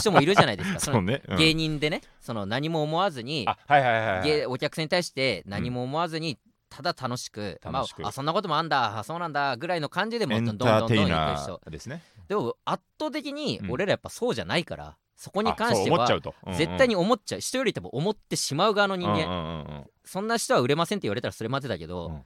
[0.01, 0.81] 人もいるじゃないですか。
[0.93, 1.39] そね、うん。
[1.39, 6.39] 芸人でねその何も思わずにあはいはいお客さんに対して何も思わずに、
[6.79, 11.13] ただ楽しくまあ、あそんなこともあんだあそうなんだぐらいの感じでもエどんどんどんどんンターテイ行く人。
[11.13, 12.03] ナーですね。
[12.29, 13.71] でも圧倒的にうん。
[13.73, 16.57] 俺らやっぱそうじゃないから、そこにあ関してはそう思っちゃうと、うんうん。
[16.57, 17.41] 絶対に思っちゃう。
[17.41, 19.85] 人より多分思ってしまう側の人間、うんうんうんうん。
[20.05, 22.23] そんな人は売れませんって言われたらそれまでだけど、うん。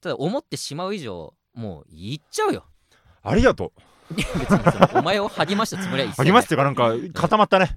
[0.00, 2.64] ただ思ってしまう以上もう言っちゃうよ。
[3.22, 3.91] ありがと別にその
[4.94, 6.24] お前を励ましたつもりは一い。
[6.26, 7.76] 励ますっていうかなんか固まったね。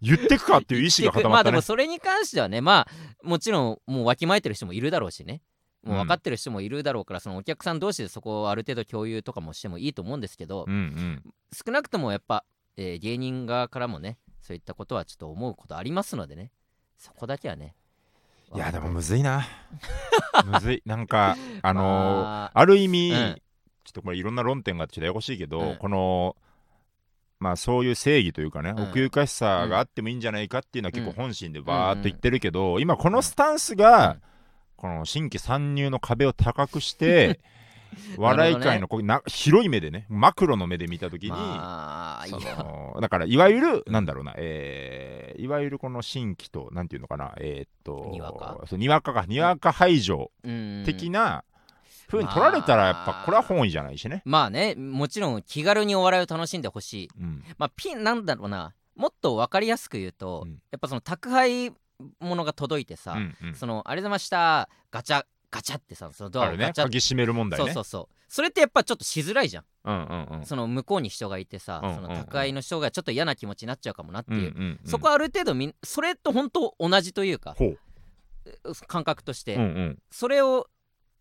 [0.00, 1.32] 言ってくかっていう意志が固まったね。
[1.32, 5.42] まあでもそれに関してはねまあもちろんもうわきまえてる人もいるだろうしね。
[5.84, 11.22] もう分かってる人もいるだろうから、そのお客さん同士でそこをある程度共有とかもしてもいいと思うんですけど、うんうん。
[11.52, 12.44] 少なくともやっぱ、
[12.76, 16.52] えー芸人側からもねそういったことはちょっと思うことありますのでね。
[16.98, 17.74] そこだけはね
[18.54, 19.44] いやでもむずいな。
[20.44, 20.82] むずい。
[20.86, 21.84] なんかあのー
[22.22, 23.42] まあある意味、うん
[23.84, 26.36] ちょっとこれいろんな論点があってちょっとややこしいけど、うんこの
[27.40, 31.16] まあそういう正義というかね、うん奥ゆかしさがあってもいいんじゃないかっていうのは結構うん。
[31.16, 34.22] 本心でバーっと言ってるけど、今このスタンスが、うん
[34.74, 37.38] この新規参入の壁を高くして
[38.18, 42.56] 笑い界のこうな広い目でねマクロの目で見た時に、そまあいや。
[42.56, 48.60] のだからいわゆるなんだろうな、えーいわゆるこの新規となんていうのかなえーっとにわか。
[48.66, 50.82] そうにわかかにわか排除うん。
[50.84, 51.44] 的な
[52.12, 57.08] 風に取られたらやっぱこれは本意じゃないしね、まあねもちろん気軽にお笑いを楽しんでほしい。
[57.18, 57.42] うん。
[57.58, 58.74] まあピンなんだろうな。
[58.94, 60.60] もっと分かりやすく言うと、うん。
[60.70, 61.70] やっぱその宅配
[62.20, 63.54] ものが届いてさ、うんうん。
[63.54, 67.66] そのありがとうございましたガチャガチャってさそのドアをガチャ鍵閉める問題ね。
[67.66, 68.14] そうそうそう。
[68.28, 70.46] それってやっぱちょっとしづらいじゃん、うんうんうん。
[70.46, 72.02] その向こうに人がいてさ、うんうんうん。
[72.02, 74.90] その宅配の人がちょっと嫌な気持ちになっちゃうかもなっていう、うんうんうん。
[74.90, 77.78] そこはある程度みんそれと本当同じというかほう。
[78.88, 79.98] 感覚として、うんうん。
[80.10, 80.66] それを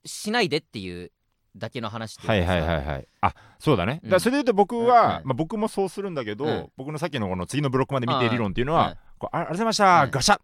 [0.06, 1.12] しないでっていう
[1.56, 3.08] だけの話はいはいはいはい。
[3.22, 4.10] あそうだね、うん。
[4.10, 6.70] だそれで言うと僕は、うんまあ、僕もそうするんだけど、うん。
[6.78, 10.12] 僕のさっきのこの次のブロックまで見てうん理論っていうのは、うんこうあありがとうございました、うん。
[10.12, 10.40] ガシャ。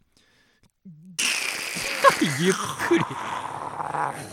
[2.18, 2.54] ッ ゆっ
[2.88, 3.06] くり。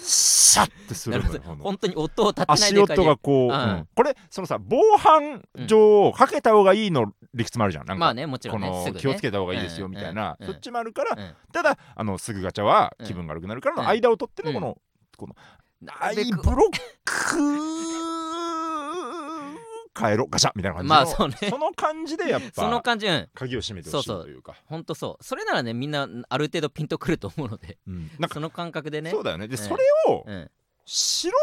[0.00, 2.80] シャッってすなるのよ本当に音を立てない足で。
[2.80, 3.52] 音がこう、うん。
[3.52, 3.88] うん。
[3.94, 7.86] これそのさ防犯上かけた方がいいの理屈もあるじゃん。
[7.86, 8.92] なんか、まあねもちろこんねすぐね。
[8.92, 9.92] の気をつけた方がいいですようん。
[9.92, 10.46] みたいな、うん。
[10.46, 11.34] そっちもあるから、うん。
[11.52, 14.78] ただあのすぐガチャは気分が悪くなるからの間を取ってのこの、
[15.16, 15.34] この
[15.80, 17.74] ブロック
[19.94, 21.36] 帰ろガシャみたいな感じの、まあそうね。
[21.48, 23.28] その感じでやっそのぱ感じうん。
[23.32, 24.42] 鍵を閉めてほしいそうそうという。
[24.42, 25.24] かほんとそう。
[25.24, 27.78] それならねみんなある程度ピンとくると思うので。
[27.86, 28.10] うん。
[28.18, 29.10] なんかその感覚でね。
[29.10, 29.46] そうだよね。
[29.46, 29.58] で、うん。
[29.58, 30.50] それをうん。
[30.84, 31.38] しろ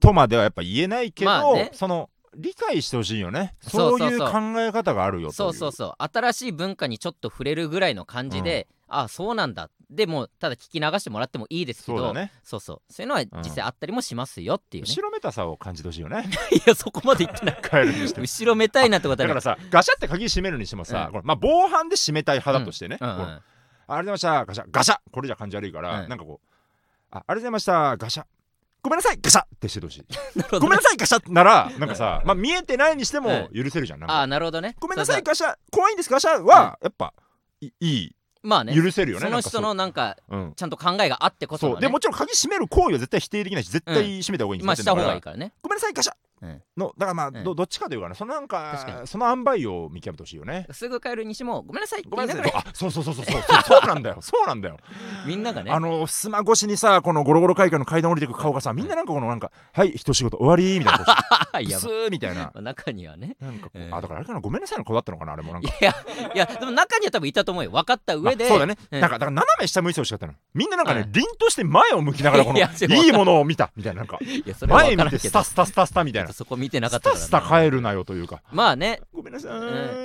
[0.00, 1.70] とまではやっぱ言えないけど、まあね。
[1.74, 3.56] その理解してほしいよね。
[3.62, 4.28] そそういう考
[4.60, 5.94] え方があるよとそうそうそう。
[5.98, 9.70] 新しい文化にちょっと触れるぐらいの感じで、ああそうなんだ。
[9.90, 12.32] でもうただ聞き流してもらってもいいですけどそうだね。
[12.42, 12.92] そうそう。
[12.92, 16.28] そういうのは実際あったりもしますよっていうね、後ろめたさを感じてほしいよね。
[16.52, 17.60] いやそこまで言ってない。
[18.18, 21.12] 後ろめたいなってことはだからさガシャって鍵閉めるにしてもさ、うん。
[21.12, 23.10] これまあ防犯で閉めたい派だとしてね、うん。
[23.10, 23.42] うんこうありが
[23.88, 24.44] とうございました。
[24.44, 24.98] ガシャガシャ。
[25.10, 26.08] これじゃ感じ悪いから、うん。
[26.08, 26.48] なんかこう
[27.10, 27.96] あありがとうございました。
[27.96, 28.24] ガシャ。
[28.82, 29.18] ごめんなさい。
[29.20, 29.42] ガシャ。
[29.42, 30.00] ってしててほしい。
[30.38, 30.44] ね。
[30.50, 34.76] ごめんなさいガシャなら なんかさ、まあ、見えてないにしても許せるじゃんなんあなるほどね。
[34.78, 35.56] ごめんなさいガシャ。
[35.70, 37.12] 怖いんですガシャは、やっぱ
[37.60, 45.48] いいまあね許せるよねその人のなんかう,、うん、ちゃんと考えがあってこその、ね、でもちろん鍵閉める行為は絶対否定できないし絶対閉めた方がいいにまあした方決まってんだからがいいから。
[45.48, 46.12] ねごめんなさいガシャ。
[46.12, 46.27] うん
[46.76, 50.66] のだからまあ、うんどどっちかというかなそのなんかその塩梅を見極めてほしいよね。
[50.72, 52.52] すぐ帰る西もごめんなさいごめんなさい。
[52.54, 53.42] あそうそうそうそうそう。
[53.66, 54.18] そうなんだよ。
[54.20, 54.78] そうなんだよ。
[55.26, 55.70] みんながね。
[55.70, 62.44] あの襖越しにさこのゴロゴロ会館の階段降りてく顔がさみんななんかこのなんか「はい一仕事終わり」みたいな やスーみたいな。
[62.44, 63.36] まあ中にはね。
[63.40, 65.68] なんかあだからあれかなごめんなさいの子だったのかなあれもなんか。
[65.68, 65.94] いや
[66.34, 67.70] いやでも中には多分いたと思うよ。
[67.70, 69.00] 分かった上で、あそうだね、うん。
[69.00, 70.34] なんかだから斜め下向いてほしかったの。
[70.54, 73.70] みんななんかね、うん凛として前を向きながらこの いいいものを見た。
[73.76, 74.18] みたいななんか。
[74.20, 77.26] いやそれは前見てスタスタスタスタみたいなそこ見てなかスタったからな。
[77.26, 78.42] スタ帰るなよというか。
[78.52, 79.00] まあね。
[79.12, 79.48] ごめんなさ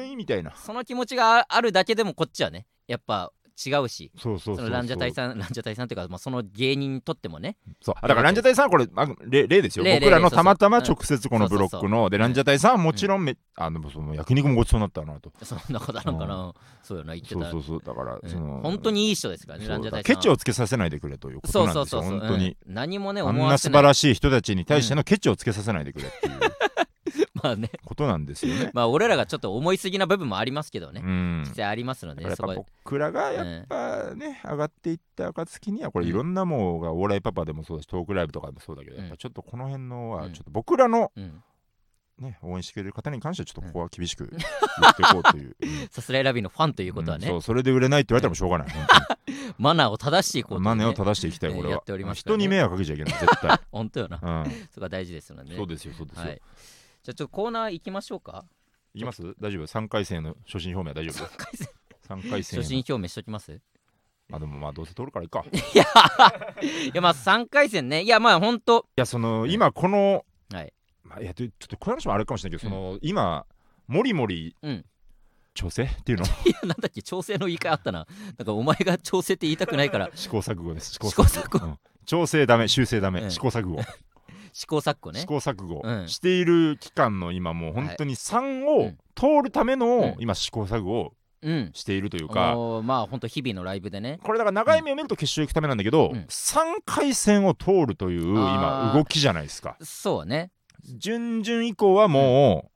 [0.05, 0.51] いみたいな。
[0.55, 7.57] その気持ちがあるだけでもこっちはねやっぱ違うしそうそうそうランジャタイさんランジャタイさんっていうか、まあ、その芸人にとってもね。
[7.81, 7.95] そう。
[8.01, 9.85] あだからランジャタイさんはこれあ例例ですよ。
[9.85, 10.83] 例僕らのたまたまうん。
[10.83, 15.31] 直接このブロックそうのでランジャタイさんはもちろんめ、あのその焼肉もごちそうになったなと。
[15.43, 17.41] そんなことあるのかな、そうよな言ってた。
[17.41, 17.81] そうそうそう。
[17.83, 18.29] だから、うん。
[18.29, 20.17] その本当にいい人ですからねそうランジャタイさんは。
[20.17, 22.01] ケチをつけさせないでくれということそうなんですよ。
[22.01, 23.51] そうそうそう本当に、うん何もねあん思わせない。
[23.51, 26.39] な素晴らしい人たちに対してのケチをつけさせないでくれっていう
[27.33, 27.69] まあね。
[27.85, 28.71] ことなんですよね。
[28.75, 31.43] まあ俺らがちょっと思いすぎな部分もありますけどね、うん。
[31.45, 39.01] 実際ありますのでそこ僕らがやっぱね、上がっていった暁にはこれいろんなものがお笑いパパでもそうだしトークライブとかでもそうだけど、うん。
[39.01, 40.33] やっぱちょっとこの辺のはうん。
[40.33, 41.43] ちょっと僕らのうん。
[42.19, 45.55] ね応援してくれる方に関してはちょっとここは厳しく言っていこうという。
[45.61, 45.87] うん。
[45.89, 48.69] さすらいラビのファンということはね、うんそうそれで売れないって言われたらもうしょうがない。
[48.69, 48.85] 本
[49.57, 53.59] マナーを正していこうね、マネを正していきたいえーこれは人に迷惑かけちゃいけない絶対。
[53.71, 54.19] 本当よな。
[54.21, 54.51] うん。
[54.69, 56.23] そこが大事ですので、ね、そうですよそうですよ。
[56.23, 56.41] はい
[57.03, 58.45] じゃあちょっとコーナー行きましょうか。
[58.93, 59.21] いきます？
[59.41, 61.67] 大丈夫 ?3 回戦の初心表明は大丈夫3回戦
[62.07, 62.59] ?3 回戦。
[62.61, 63.59] 初心表明しときます？
[64.31, 65.43] あでもまあどうせ通るからいいか。
[65.51, 65.83] い いや
[66.85, 68.03] いやまあ3回戦ね。
[68.03, 68.85] いやまあほんと。
[68.95, 70.73] やその今このはい。
[71.03, 73.45] まあ、いやちょっとこの話もあるかもしれないけど、その今
[73.87, 74.85] もりもりうん。
[75.53, 76.25] 調整っていうの？
[76.47, 77.01] いやなんだっけ？
[77.01, 78.07] 調整の言い換えあったな。
[78.37, 80.09] なんかお前が調整って言いたくないから。
[80.15, 80.91] 試行錯誤です。
[80.93, 81.65] 試試行錯誤。
[81.65, 81.79] うん。
[82.05, 83.31] 調整ダメ修正ダメ、うん。
[83.31, 83.79] 試行錯誤、
[84.53, 85.19] 試行錯誤ね。
[85.19, 86.07] 試行錯誤、うん。
[86.07, 88.97] している期間の今もう本当に3をうん。
[89.15, 90.15] 通るための、うん。
[90.19, 91.71] 今試行錯誤をうん。
[91.73, 94.19] しているというか、まあほんと日々のライブでね。
[94.23, 96.19] これだから長い目を見ると決勝行くためなんだけど、うん。
[96.29, 99.75] 3回戦を通るという今動きじゃないですか。
[99.81, 100.51] そうね。
[100.83, 102.69] 準々以降はも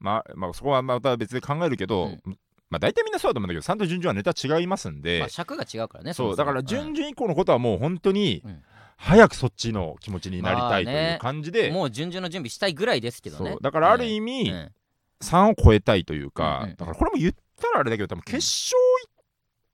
[0.00, 2.38] う、まあ、まあそこはまた別で考えるけど、うん。
[2.68, 8.62] まあ大体みんなそうだと思うんだけど3と準々はネタ違いますんで、まあ尺が違うからねそうだから準々以降のことはもう本当にうん
[9.04, 13.56] 早くそっちの気持ちになりたいという感じで、もう順々の準備したいぐらいですけどね。
[13.60, 14.72] だからある意う味ん。
[15.20, 19.12] 3を超えたいというか、だからこれも言ったらあれだけど多分決勝行っ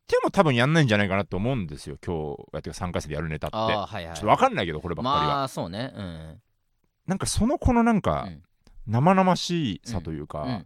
[0.06, 2.46] ても多分やんないんじゃないかなと思うんですよ今日。
[2.54, 3.56] やって3回戦でやるネタって。
[3.56, 5.92] はいはいちょっと分かんないけどこればっかりは、まあそうね。
[5.94, 6.40] うん
[7.06, 8.42] なんかその子のなんかうん。
[8.86, 10.62] 生々しさというか、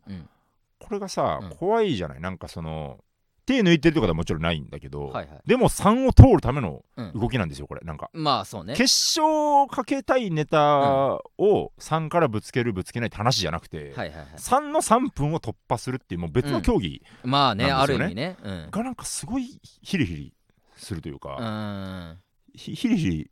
[0.78, 1.50] これがさ、うん。
[1.56, 2.20] 怖いじゃない？
[2.20, 2.98] なんかその
[3.44, 5.40] 手抜いてるとかではもちろんないんだけど、はいはい。
[5.46, 7.12] でも3を通るためのうん。
[7.14, 8.10] 動きなんですよこれなんか。
[8.12, 8.74] まあそうね。
[8.74, 8.82] 決
[9.20, 14.26] 勝かけたいネタを3からぶつけるぶつけないって話じゃなくて、はいはいはい。
[14.36, 18.04] 3の3分を突破するっていうもう別の競技まあねあなんですよね。
[18.04, 18.36] る意味ね。
[18.42, 18.70] うん。
[18.70, 20.34] がなんかすごいヒリヒリ
[20.76, 22.16] するといううか、
[22.54, 23.30] ヒリヒリ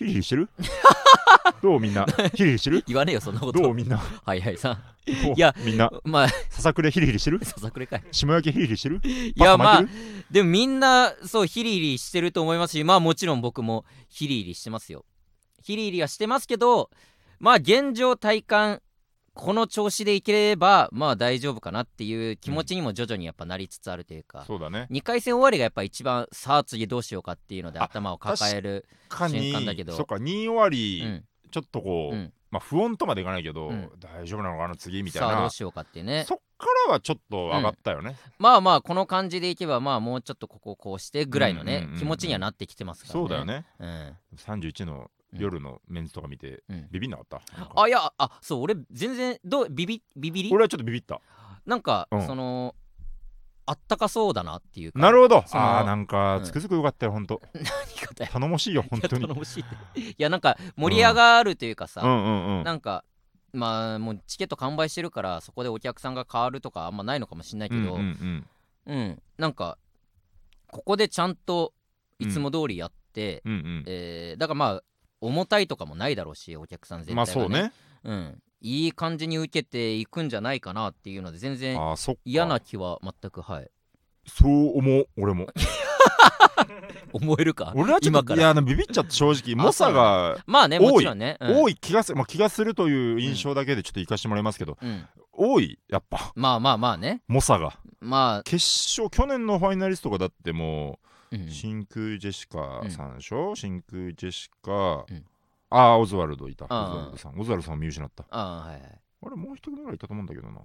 [0.00, 0.48] ヒリヒリしてる？
[1.62, 2.06] どうみんな？
[2.06, 2.84] ヒリヒリしてる？
[2.86, 3.60] 言わねえよそんなこと。
[3.60, 3.98] どうみんな？
[3.98, 5.90] はいはいさいやみんな？
[6.04, 7.44] まあささくれヒリヒリしてる？
[7.44, 8.02] ささくれかい。
[8.10, 9.00] 下焼きヒリヒリしてる？
[9.04, 9.84] いやまあ
[10.30, 15.04] でもみんなそうヒリヒリしてると思いますしまあもちろん僕もヒリヒリしてますよ。
[15.62, 16.90] ヒリヒリはしてますけど
[17.38, 18.82] まあ現状体感
[19.40, 24.86] この調子でいければまあ大丈夫かなっていう気持ちにも徐々にやっぱなりつつあるというか、そうだね。
[24.90, 29.96] 2回戦終わりがやっぱ一番さあ次どうしようかっていうのであ頭を抱える瞬間だけど。
[29.96, 31.24] そっか2終わうり、ん。
[31.50, 32.32] ちょっとこう、うん。
[32.50, 33.90] まあ不穏とまでいかないけど、うん。
[33.98, 35.28] 大丈夫なのかな次みたいな。
[35.28, 36.24] さあどうしようかっていうね。
[36.28, 43.20] そっからはちょっと上がったよね、まあまあこの感じでいけばまあもうちょっとこここうしてぐらいのね、うんうんうんうん気持ちにはなってきてますからね。
[43.20, 43.64] そうだよね。
[43.78, 44.16] うん。
[44.36, 46.88] 31の夜のメンズとか見て、うん。
[46.90, 47.40] ビビんなかった？
[47.74, 50.50] あいやあそう俺全然どうビビビビり？
[50.52, 51.20] 俺はちょっとビビった。
[51.66, 52.26] なんか、うん。
[52.26, 52.74] その
[53.66, 54.98] あったかそうだなっていうか。
[54.98, 55.36] なるほど。
[55.38, 56.44] あーなんかうん。
[56.44, 57.40] つくづくよかったよほんと。
[57.54, 58.32] 何がだよ。
[58.32, 59.22] 頼もしいよ本当に。
[59.22, 59.60] いや頼もし
[59.94, 62.10] いいやなんか盛り上がるというかさ、うん。
[62.10, 63.04] うんうんなんか
[63.52, 68.46] まあもうチケット完売してるからそこでお客さんが変わるとかあんまないのかもしれないけど、うんうん。
[68.86, 69.22] うん。
[69.38, 69.78] なんか
[70.68, 71.72] ここでちゃんと
[72.18, 73.84] いつも通りやって、うんうん。
[73.86, 74.82] えーだからまあ
[75.20, 77.30] 重たいとかもないだろうしお客さん全体が、ね。
[77.30, 77.72] あそうね。
[78.04, 81.78] うん、いい感じに受けていくんじゃないかなっていうので全然
[82.24, 83.70] 嫌な気は全くはい。
[84.26, 85.46] そう思う俺も。
[87.12, 87.72] 思えるか？
[87.74, 91.62] 俺はちょっといやビビっちゃって正直猛者がまあね多いもちろんね、うん。
[91.62, 96.32] 多い気がする、まあ、気がするという印象だけでちょっと行かしてもらいますけど、うん、多いやっぱ。
[96.36, 97.22] まあまあまあね。
[97.26, 97.78] 猛者が。
[98.00, 100.96] まあ、決勝去年のファイナリストがだってもうんう、
[101.48, 105.24] 真空ジェシカさんでしょ、真空ジェシカ、うん。
[105.70, 106.64] ああオズワルドいた。
[106.64, 107.38] オズワルドさん。
[107.38, 108.24] オズワルドさんを見失った。
[108.30, 109.00] ああはいはい。
[109.26, 110.60] あれもう一組ぐらいいたと思うんだけどな。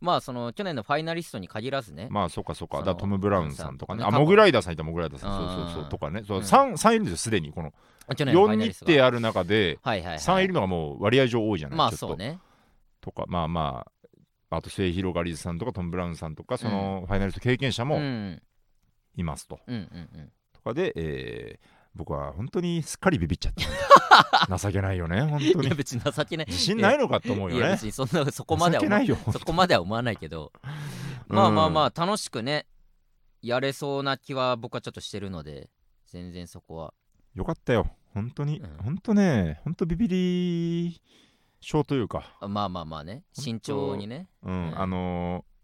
[0.00, 2.82] まあその去年のファイナリストに限らずね、まあそうかそうか。
[2.82, 4.04] だトム・ブラウンさんとかね。
[4.04, 5.36] あモグライダーさんいたモグライダーさん。
[5.36, 5.88] そうそうそう。
[5.90, 6.22] とかね。
[6.26, 6.44] そううん。
[6.44, 7.74] 3, 三いるんですよすでにこの。
[8.16, 10.48] 去年のファイ4ナリストが日程ある中ではいはいはい3い。
[10.48, 11.76] るのがもう割合上多いじゃない？
[11.78, 12.06] まあちょっと。
[12.08, 12.38] そうね。
[13.00, 13.92] とかまあまあ。
[14.50, 18.40] あと末広がりずさんとかトム・ブラウンさんとかそのファイナリスト経験者もん
[19.18, 23.54] いますと、うんうんとかで、えー僕は本当にすっかりビビっちゃっ
[24.48, 24.56] た。
[24.58, 26.46] 情けないよね本当いやに別に情けない。
[26.46, 30.52] 自信ないのかと思ういやよね別にそんなそこまではそこまでは思わないけど。
[31.28, 32.66] うんまあまあまあ楽しくね
[33.42, 35.68] やれそうな気は僕はちょっとしてるので
[36.06, 36.94] 全然そこは。
[37.34, 38.76] よかったよ本当に、うん。
[38.78, 41.02] 本当ね本当ビビり
[41.60, 42.36] 症というか。
[42.40, 43.24] あまあまあまあね。
[43.32, 44.28] 慎重にね。
[44.42, 44.80] うん、うん。
[44.80, 45.57] あのー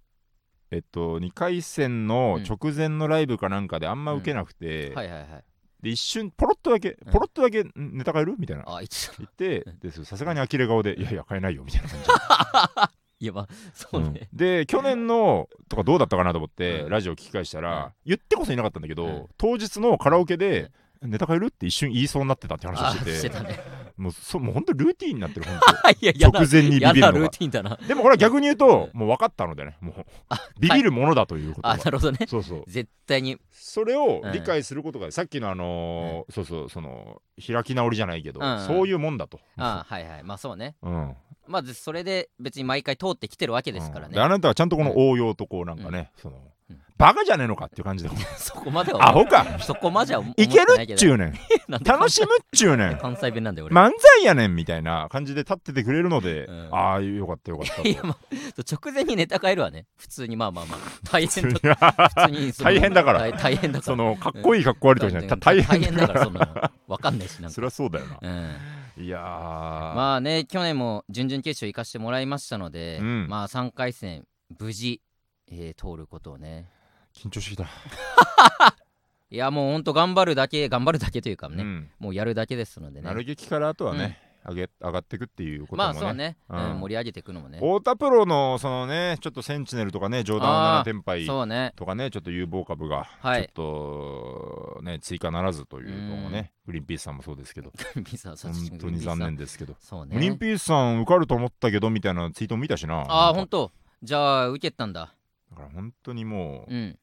[0.74, 5.44] えっと2回戦の直前のライブかなんかであんま受けなくて、はいはいはい。
[5.80, 7.12] で一瞬ポロッとだけうん。
[7.12, 8.34] ポロッとだけんネタ変える？
[8.36, 8.64] みたいな。
[8.66, 9.64] あいつ言って
[10.04, 12.06] さすがに呆れ顔で「いやいや変えないよ」みたいな感じ
[13.24, 14.12] いやまあそううん。
[14.12, 16.90] ね、で去年のとかどうだったかなと思って、うん。
[16.90, 17.92] ラジオ聞き返したら、うん。
[18.04, 19.26] 言ってこそいなかったんだけど、うん。
[19.38, 20.72] 当日のカラオケで、
[21.04, 23.16] ネタ変えるって一瞬言いそうになってたって話してて。
[23.18, 23.58] してたね。
[23.96, 25.54] もうそもう本当ルーティーンになってる本
[26.00, 27.78] いや直前にビビやだルーティンだな。
[27.86, 29.76] でもこれは逆に言うと、うもう分かったのでね。
[29.80, 32.26] もうあビビるものだということが、あなるほどね。
[32.28, 32.64] そうそう。
[32.66, 33.38] 絶対に。
[33.52, 38.66] それをうん理解することが、さっきのあのーそうそうその開き直りじゃないけど、うん。
[38.66, 40.22] そういうもんだと、あはいはい。
[40.24, 40.74] まあそうね。
[40.82, 41.16] うん。
[41.46, 44.14] まずそれで別に毎回通ってきてるわけですからね、うん。
[44.14, 46.53] であなたはちゃんとこの応用とこうなんかね、そのうん
[46.96, 48.10] バカじゃねえのかっていう感じで。
[48.38, 49.58] そこまではアホか。
[49.60, 51.34] そこまでは思っいけるっちゅうねん。
[51.84, 52.98] 楽しむっちゅうねん。
[52.98, 56.68] 関西弁なんだよ俺、漫才やねんみたいな感じで立っててくれるので、うん。
[56.72, 57.88] ああよかったよかったと。
[57.88, 58.16] いやまあ
[58.58, 59.86] 直前にネタ変えるわね。
[59.96, 60.78] 普通にまあまあまあ。
[61.10, 62.10] 大変だ。
[62.62, 63.18] 大変だから。
[63.18, 63.82] 大大変だから。
[63.82, 67.50] そのかっこいいかっこ悪いとかじゃない、た大変だか大変だかららそんなの分かんないしなんか。
[67.50, 69.04] そりゃそうだよな、うん。
[69.04, 73.26] いやー、まあね去年も準々決勝行かしてもらいましたので、うん。
[73.28, 74.24] まあ3回戦
[74.60, 75.02] 無事、
[75.50, 76.68] えー通ることをね
[77.14, 77.64] 緊張してきた、
[79.30, 81.90] いやもうほんと頑張るだけ頑張るだけというかね、うん。
[81.98, 83.06] もうやるだけですのでね。
[83.06, 86.76] なる劇からあとはね、上げ上がっていくっていうこともね,、まあそうね、ううん。
[86.76, 87.58] ん盛り上げていくのもね。
[87.58, 91.72] 太田プロのそのねちょっとセンチネルとかねジョーダンあー7天杯そうね。
[91.76, 93.44] とかねちょっと有望株がはい。
[93.54, 97.72] ちょっとね追加ならずというのもねグリーンピースさんもそうですけど。
[97.94, 99.74] 本当に残念ですけど。
[99.78, 103.04] そうグリーンねピースさん受かると思ったけどみたいなツイートも見たしな。
[103.08, 103.72] あほんと。
[104.02, 105.14] じゃあ受けたんだ。
[105.50, 106.98] だから本当にもううん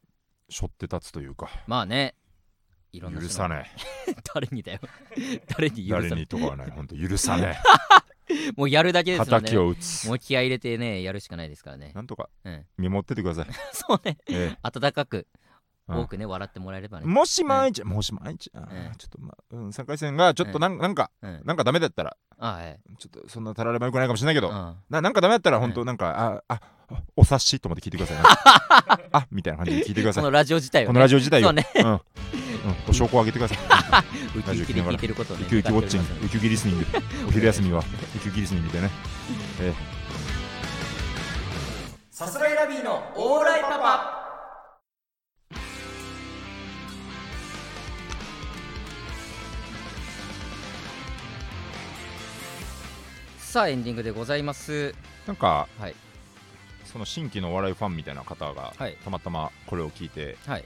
[0.51, 1.49] 背負って立つというか。
[1.67, 2.15] まあね。
[2.91, 3.71] いろんな許さない
[4.35, 4.79] 誰にだよ。
[5.47, 6.71] 誰に許さない誰にとかはない。
[6.71, 7.57] 本当許さない
[8.55, 10.07] もうやるだけですよ敵ねを打つ。
[10.07, 11.91] もう気合い入れてねやるしかないですからね。
[11.95, 12.65] なんとかうん。
[12.77, 13.47] 見守っててください。
[13.71, 14.17] そうね。
[14.29, 15.17] え温かく。
[15.17, 15.41] うん
[15.87, 17.07] 多くね笑ってもらえればえね。
[17.07, 18.95] もし毎日もし毎日あーうん。
[18.95, 20.77] ちょっとまあうん3回戦がちょっとなん。
[20.77, 21.41] なんかうん。
[21.45, 24.75] なんかダメだったらあはいちょっとそんなたらればよくないかもしれないけどうん。
[24.89, 25.63] ななんかダメだったらうん。
[25.63, 26.61] 本当なんか、あああ
[27.15, 28.23] お察しと思って聞いてください、ね、
[29.13, 30.23] あみたいな感じで聞いてください。
[30.23, 31.67] このラジオ自体をこねのラジオ自体をそうね。
[31.75, 31.85] うん。
[31.85, 32.01] うん、
[32.89, 33.57] お証拠を上げてください。
[34.37, 36.85] ウキウキで聞いてることをねウキウキウォッチングウキウキリスニング。
[37.27, 37.79] お昼休みは。
[37.79, 38.89] ウキウキリスニングでね、
[39.59, 39.73] え。
[42.11, 44.20] さすらいラビーのオーライパパ
[53.51, 54.71] さあエンディングでございます。
[54.71, 54.93] ー
[55.27, 55.95] なんかはい。
[56.85, 58.95] その新規のお笑いファンみたいな方が、はい。
[59.03, 60.63] たまたまこれを聞いてはい。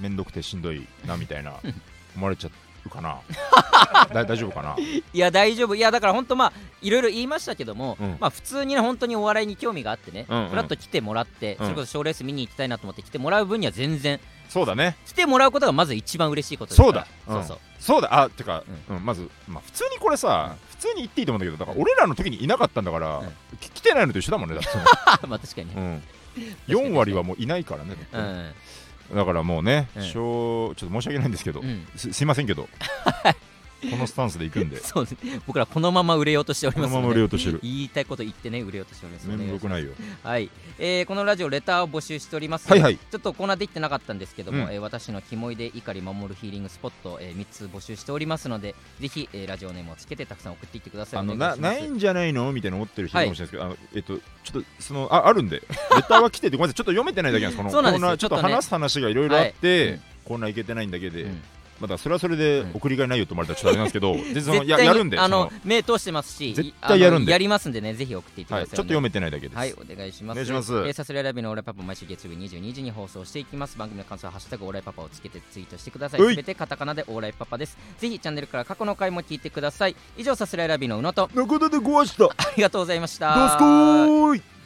[0.00, 1.74] めんどくてしんどいなみたいなうん
[2.16, 2.50] 思われちゃ
[2.84, 3.20] うかな。
[4.12, 4.74] だ大丈夫かな？
[5.12, 5.76] いや大丈夫。
[5.76, 6.52] いやだから本当まあ
[6.82, 8.16] いろいろ言いましたけども、うん。
[8.18, 11.66] まあ普通にね本当にお笑いに興味があってね、ふらっと来てもらって、うん。
[11.66, 14.96] それこそ賞レース見に行きたいなと思って来てもらう分には全然そうだね。
[15.06, 17.06] 来てもらうことがまず一番嬉しいことでそうだ。
[17.28, 17.34] うん。
[17.34, 17.58] そうそう。
[17.78, 18.22] そうだ。
[18.22, 19.04] あてか、うん。
[19.04, 23.28] まず、まあ、普通にこれさ、普通に言っていいと思うんだけどだから俺らの時にいなかったんだから、うん。
[23.60, 24.68] き来てないのと一緒だもんねだって
[25.26, 25.74] まあ確かにね。
[25.76, 29.16] うん、確かに4割はもういないからねうん。
[29.16, 30.02] だからもうね、うん。
[30.02, 31.86] しょうちょっと申し訳ないんですけど、うん。
[31.96, 32.68] すすいませんけど
[33.90, 34.78] このスタンスで行くんで。
[34.78, 35.16] そうです。
[35.46, 36.94] 僕らこのまま売れようとしておりますので。
[36.96, 37.60] このまま売れようとしてる。
[37.62, 39.92] 言いたいこと言ってね売れようとしておりますお願いします面目ないよ。
[40.22, 42.96] はい、えーこのラジオレターを募集しておりますはいはい。
[42.96, 44.72] ちょっとコーナーできてなかったんですけども、うん。
[44.72, 51.20] えー私のキモいで怒り守るヒーリングスポット、え3つ募集しておりますのでぜひ、えーラジオネームをつけてたくさん送っていってください。
[51.20, 53.46] あのないないんじゃないのみたいな思ってる人いるかもしれない。
[53.46, 55.56] ですけど、あのえっとちょっとそのああるんで。
[55.58, 55.62] レ
[56.08, 56.74] ターは来ててごめんなさい。
[56.74, 58.02] ちょっと読めてないだけなんですこのそうなんです。
[58.02, 59.88] よコーナーちょっと話す話がいろいろあって、はい。
[59.94, 61.42] うんコーナーいけてないんだけで、うん
[61.80, 70.36] まだそれはそれで送りがいないよと思われたらちょっとあれなんですけど全然その絶対にややるんであの目通してますし絶対やるんでやりますんでねぜひ送っていってくはい、い、ちょっと読めてないだけです、はい、お願いします。
[70.36, 73.78] お願いしますえーさすらいラビのオーライパパ毎週月曜日22時に放送していきます。
[73.78, 76.20] 番組の感想はハッシュタグオーライパパをつけてツイートしてください。
[76.20, 77.76] すべてカタカナでオーライパパです。
[77.98, 79.96] ぜひチャンネルから過去の回も聞いてください。
[80.16, 83.34] 以上さすらいラビの宇野と中田で壊した ありがとうございました。
[83.34, 84.57] どうすこーい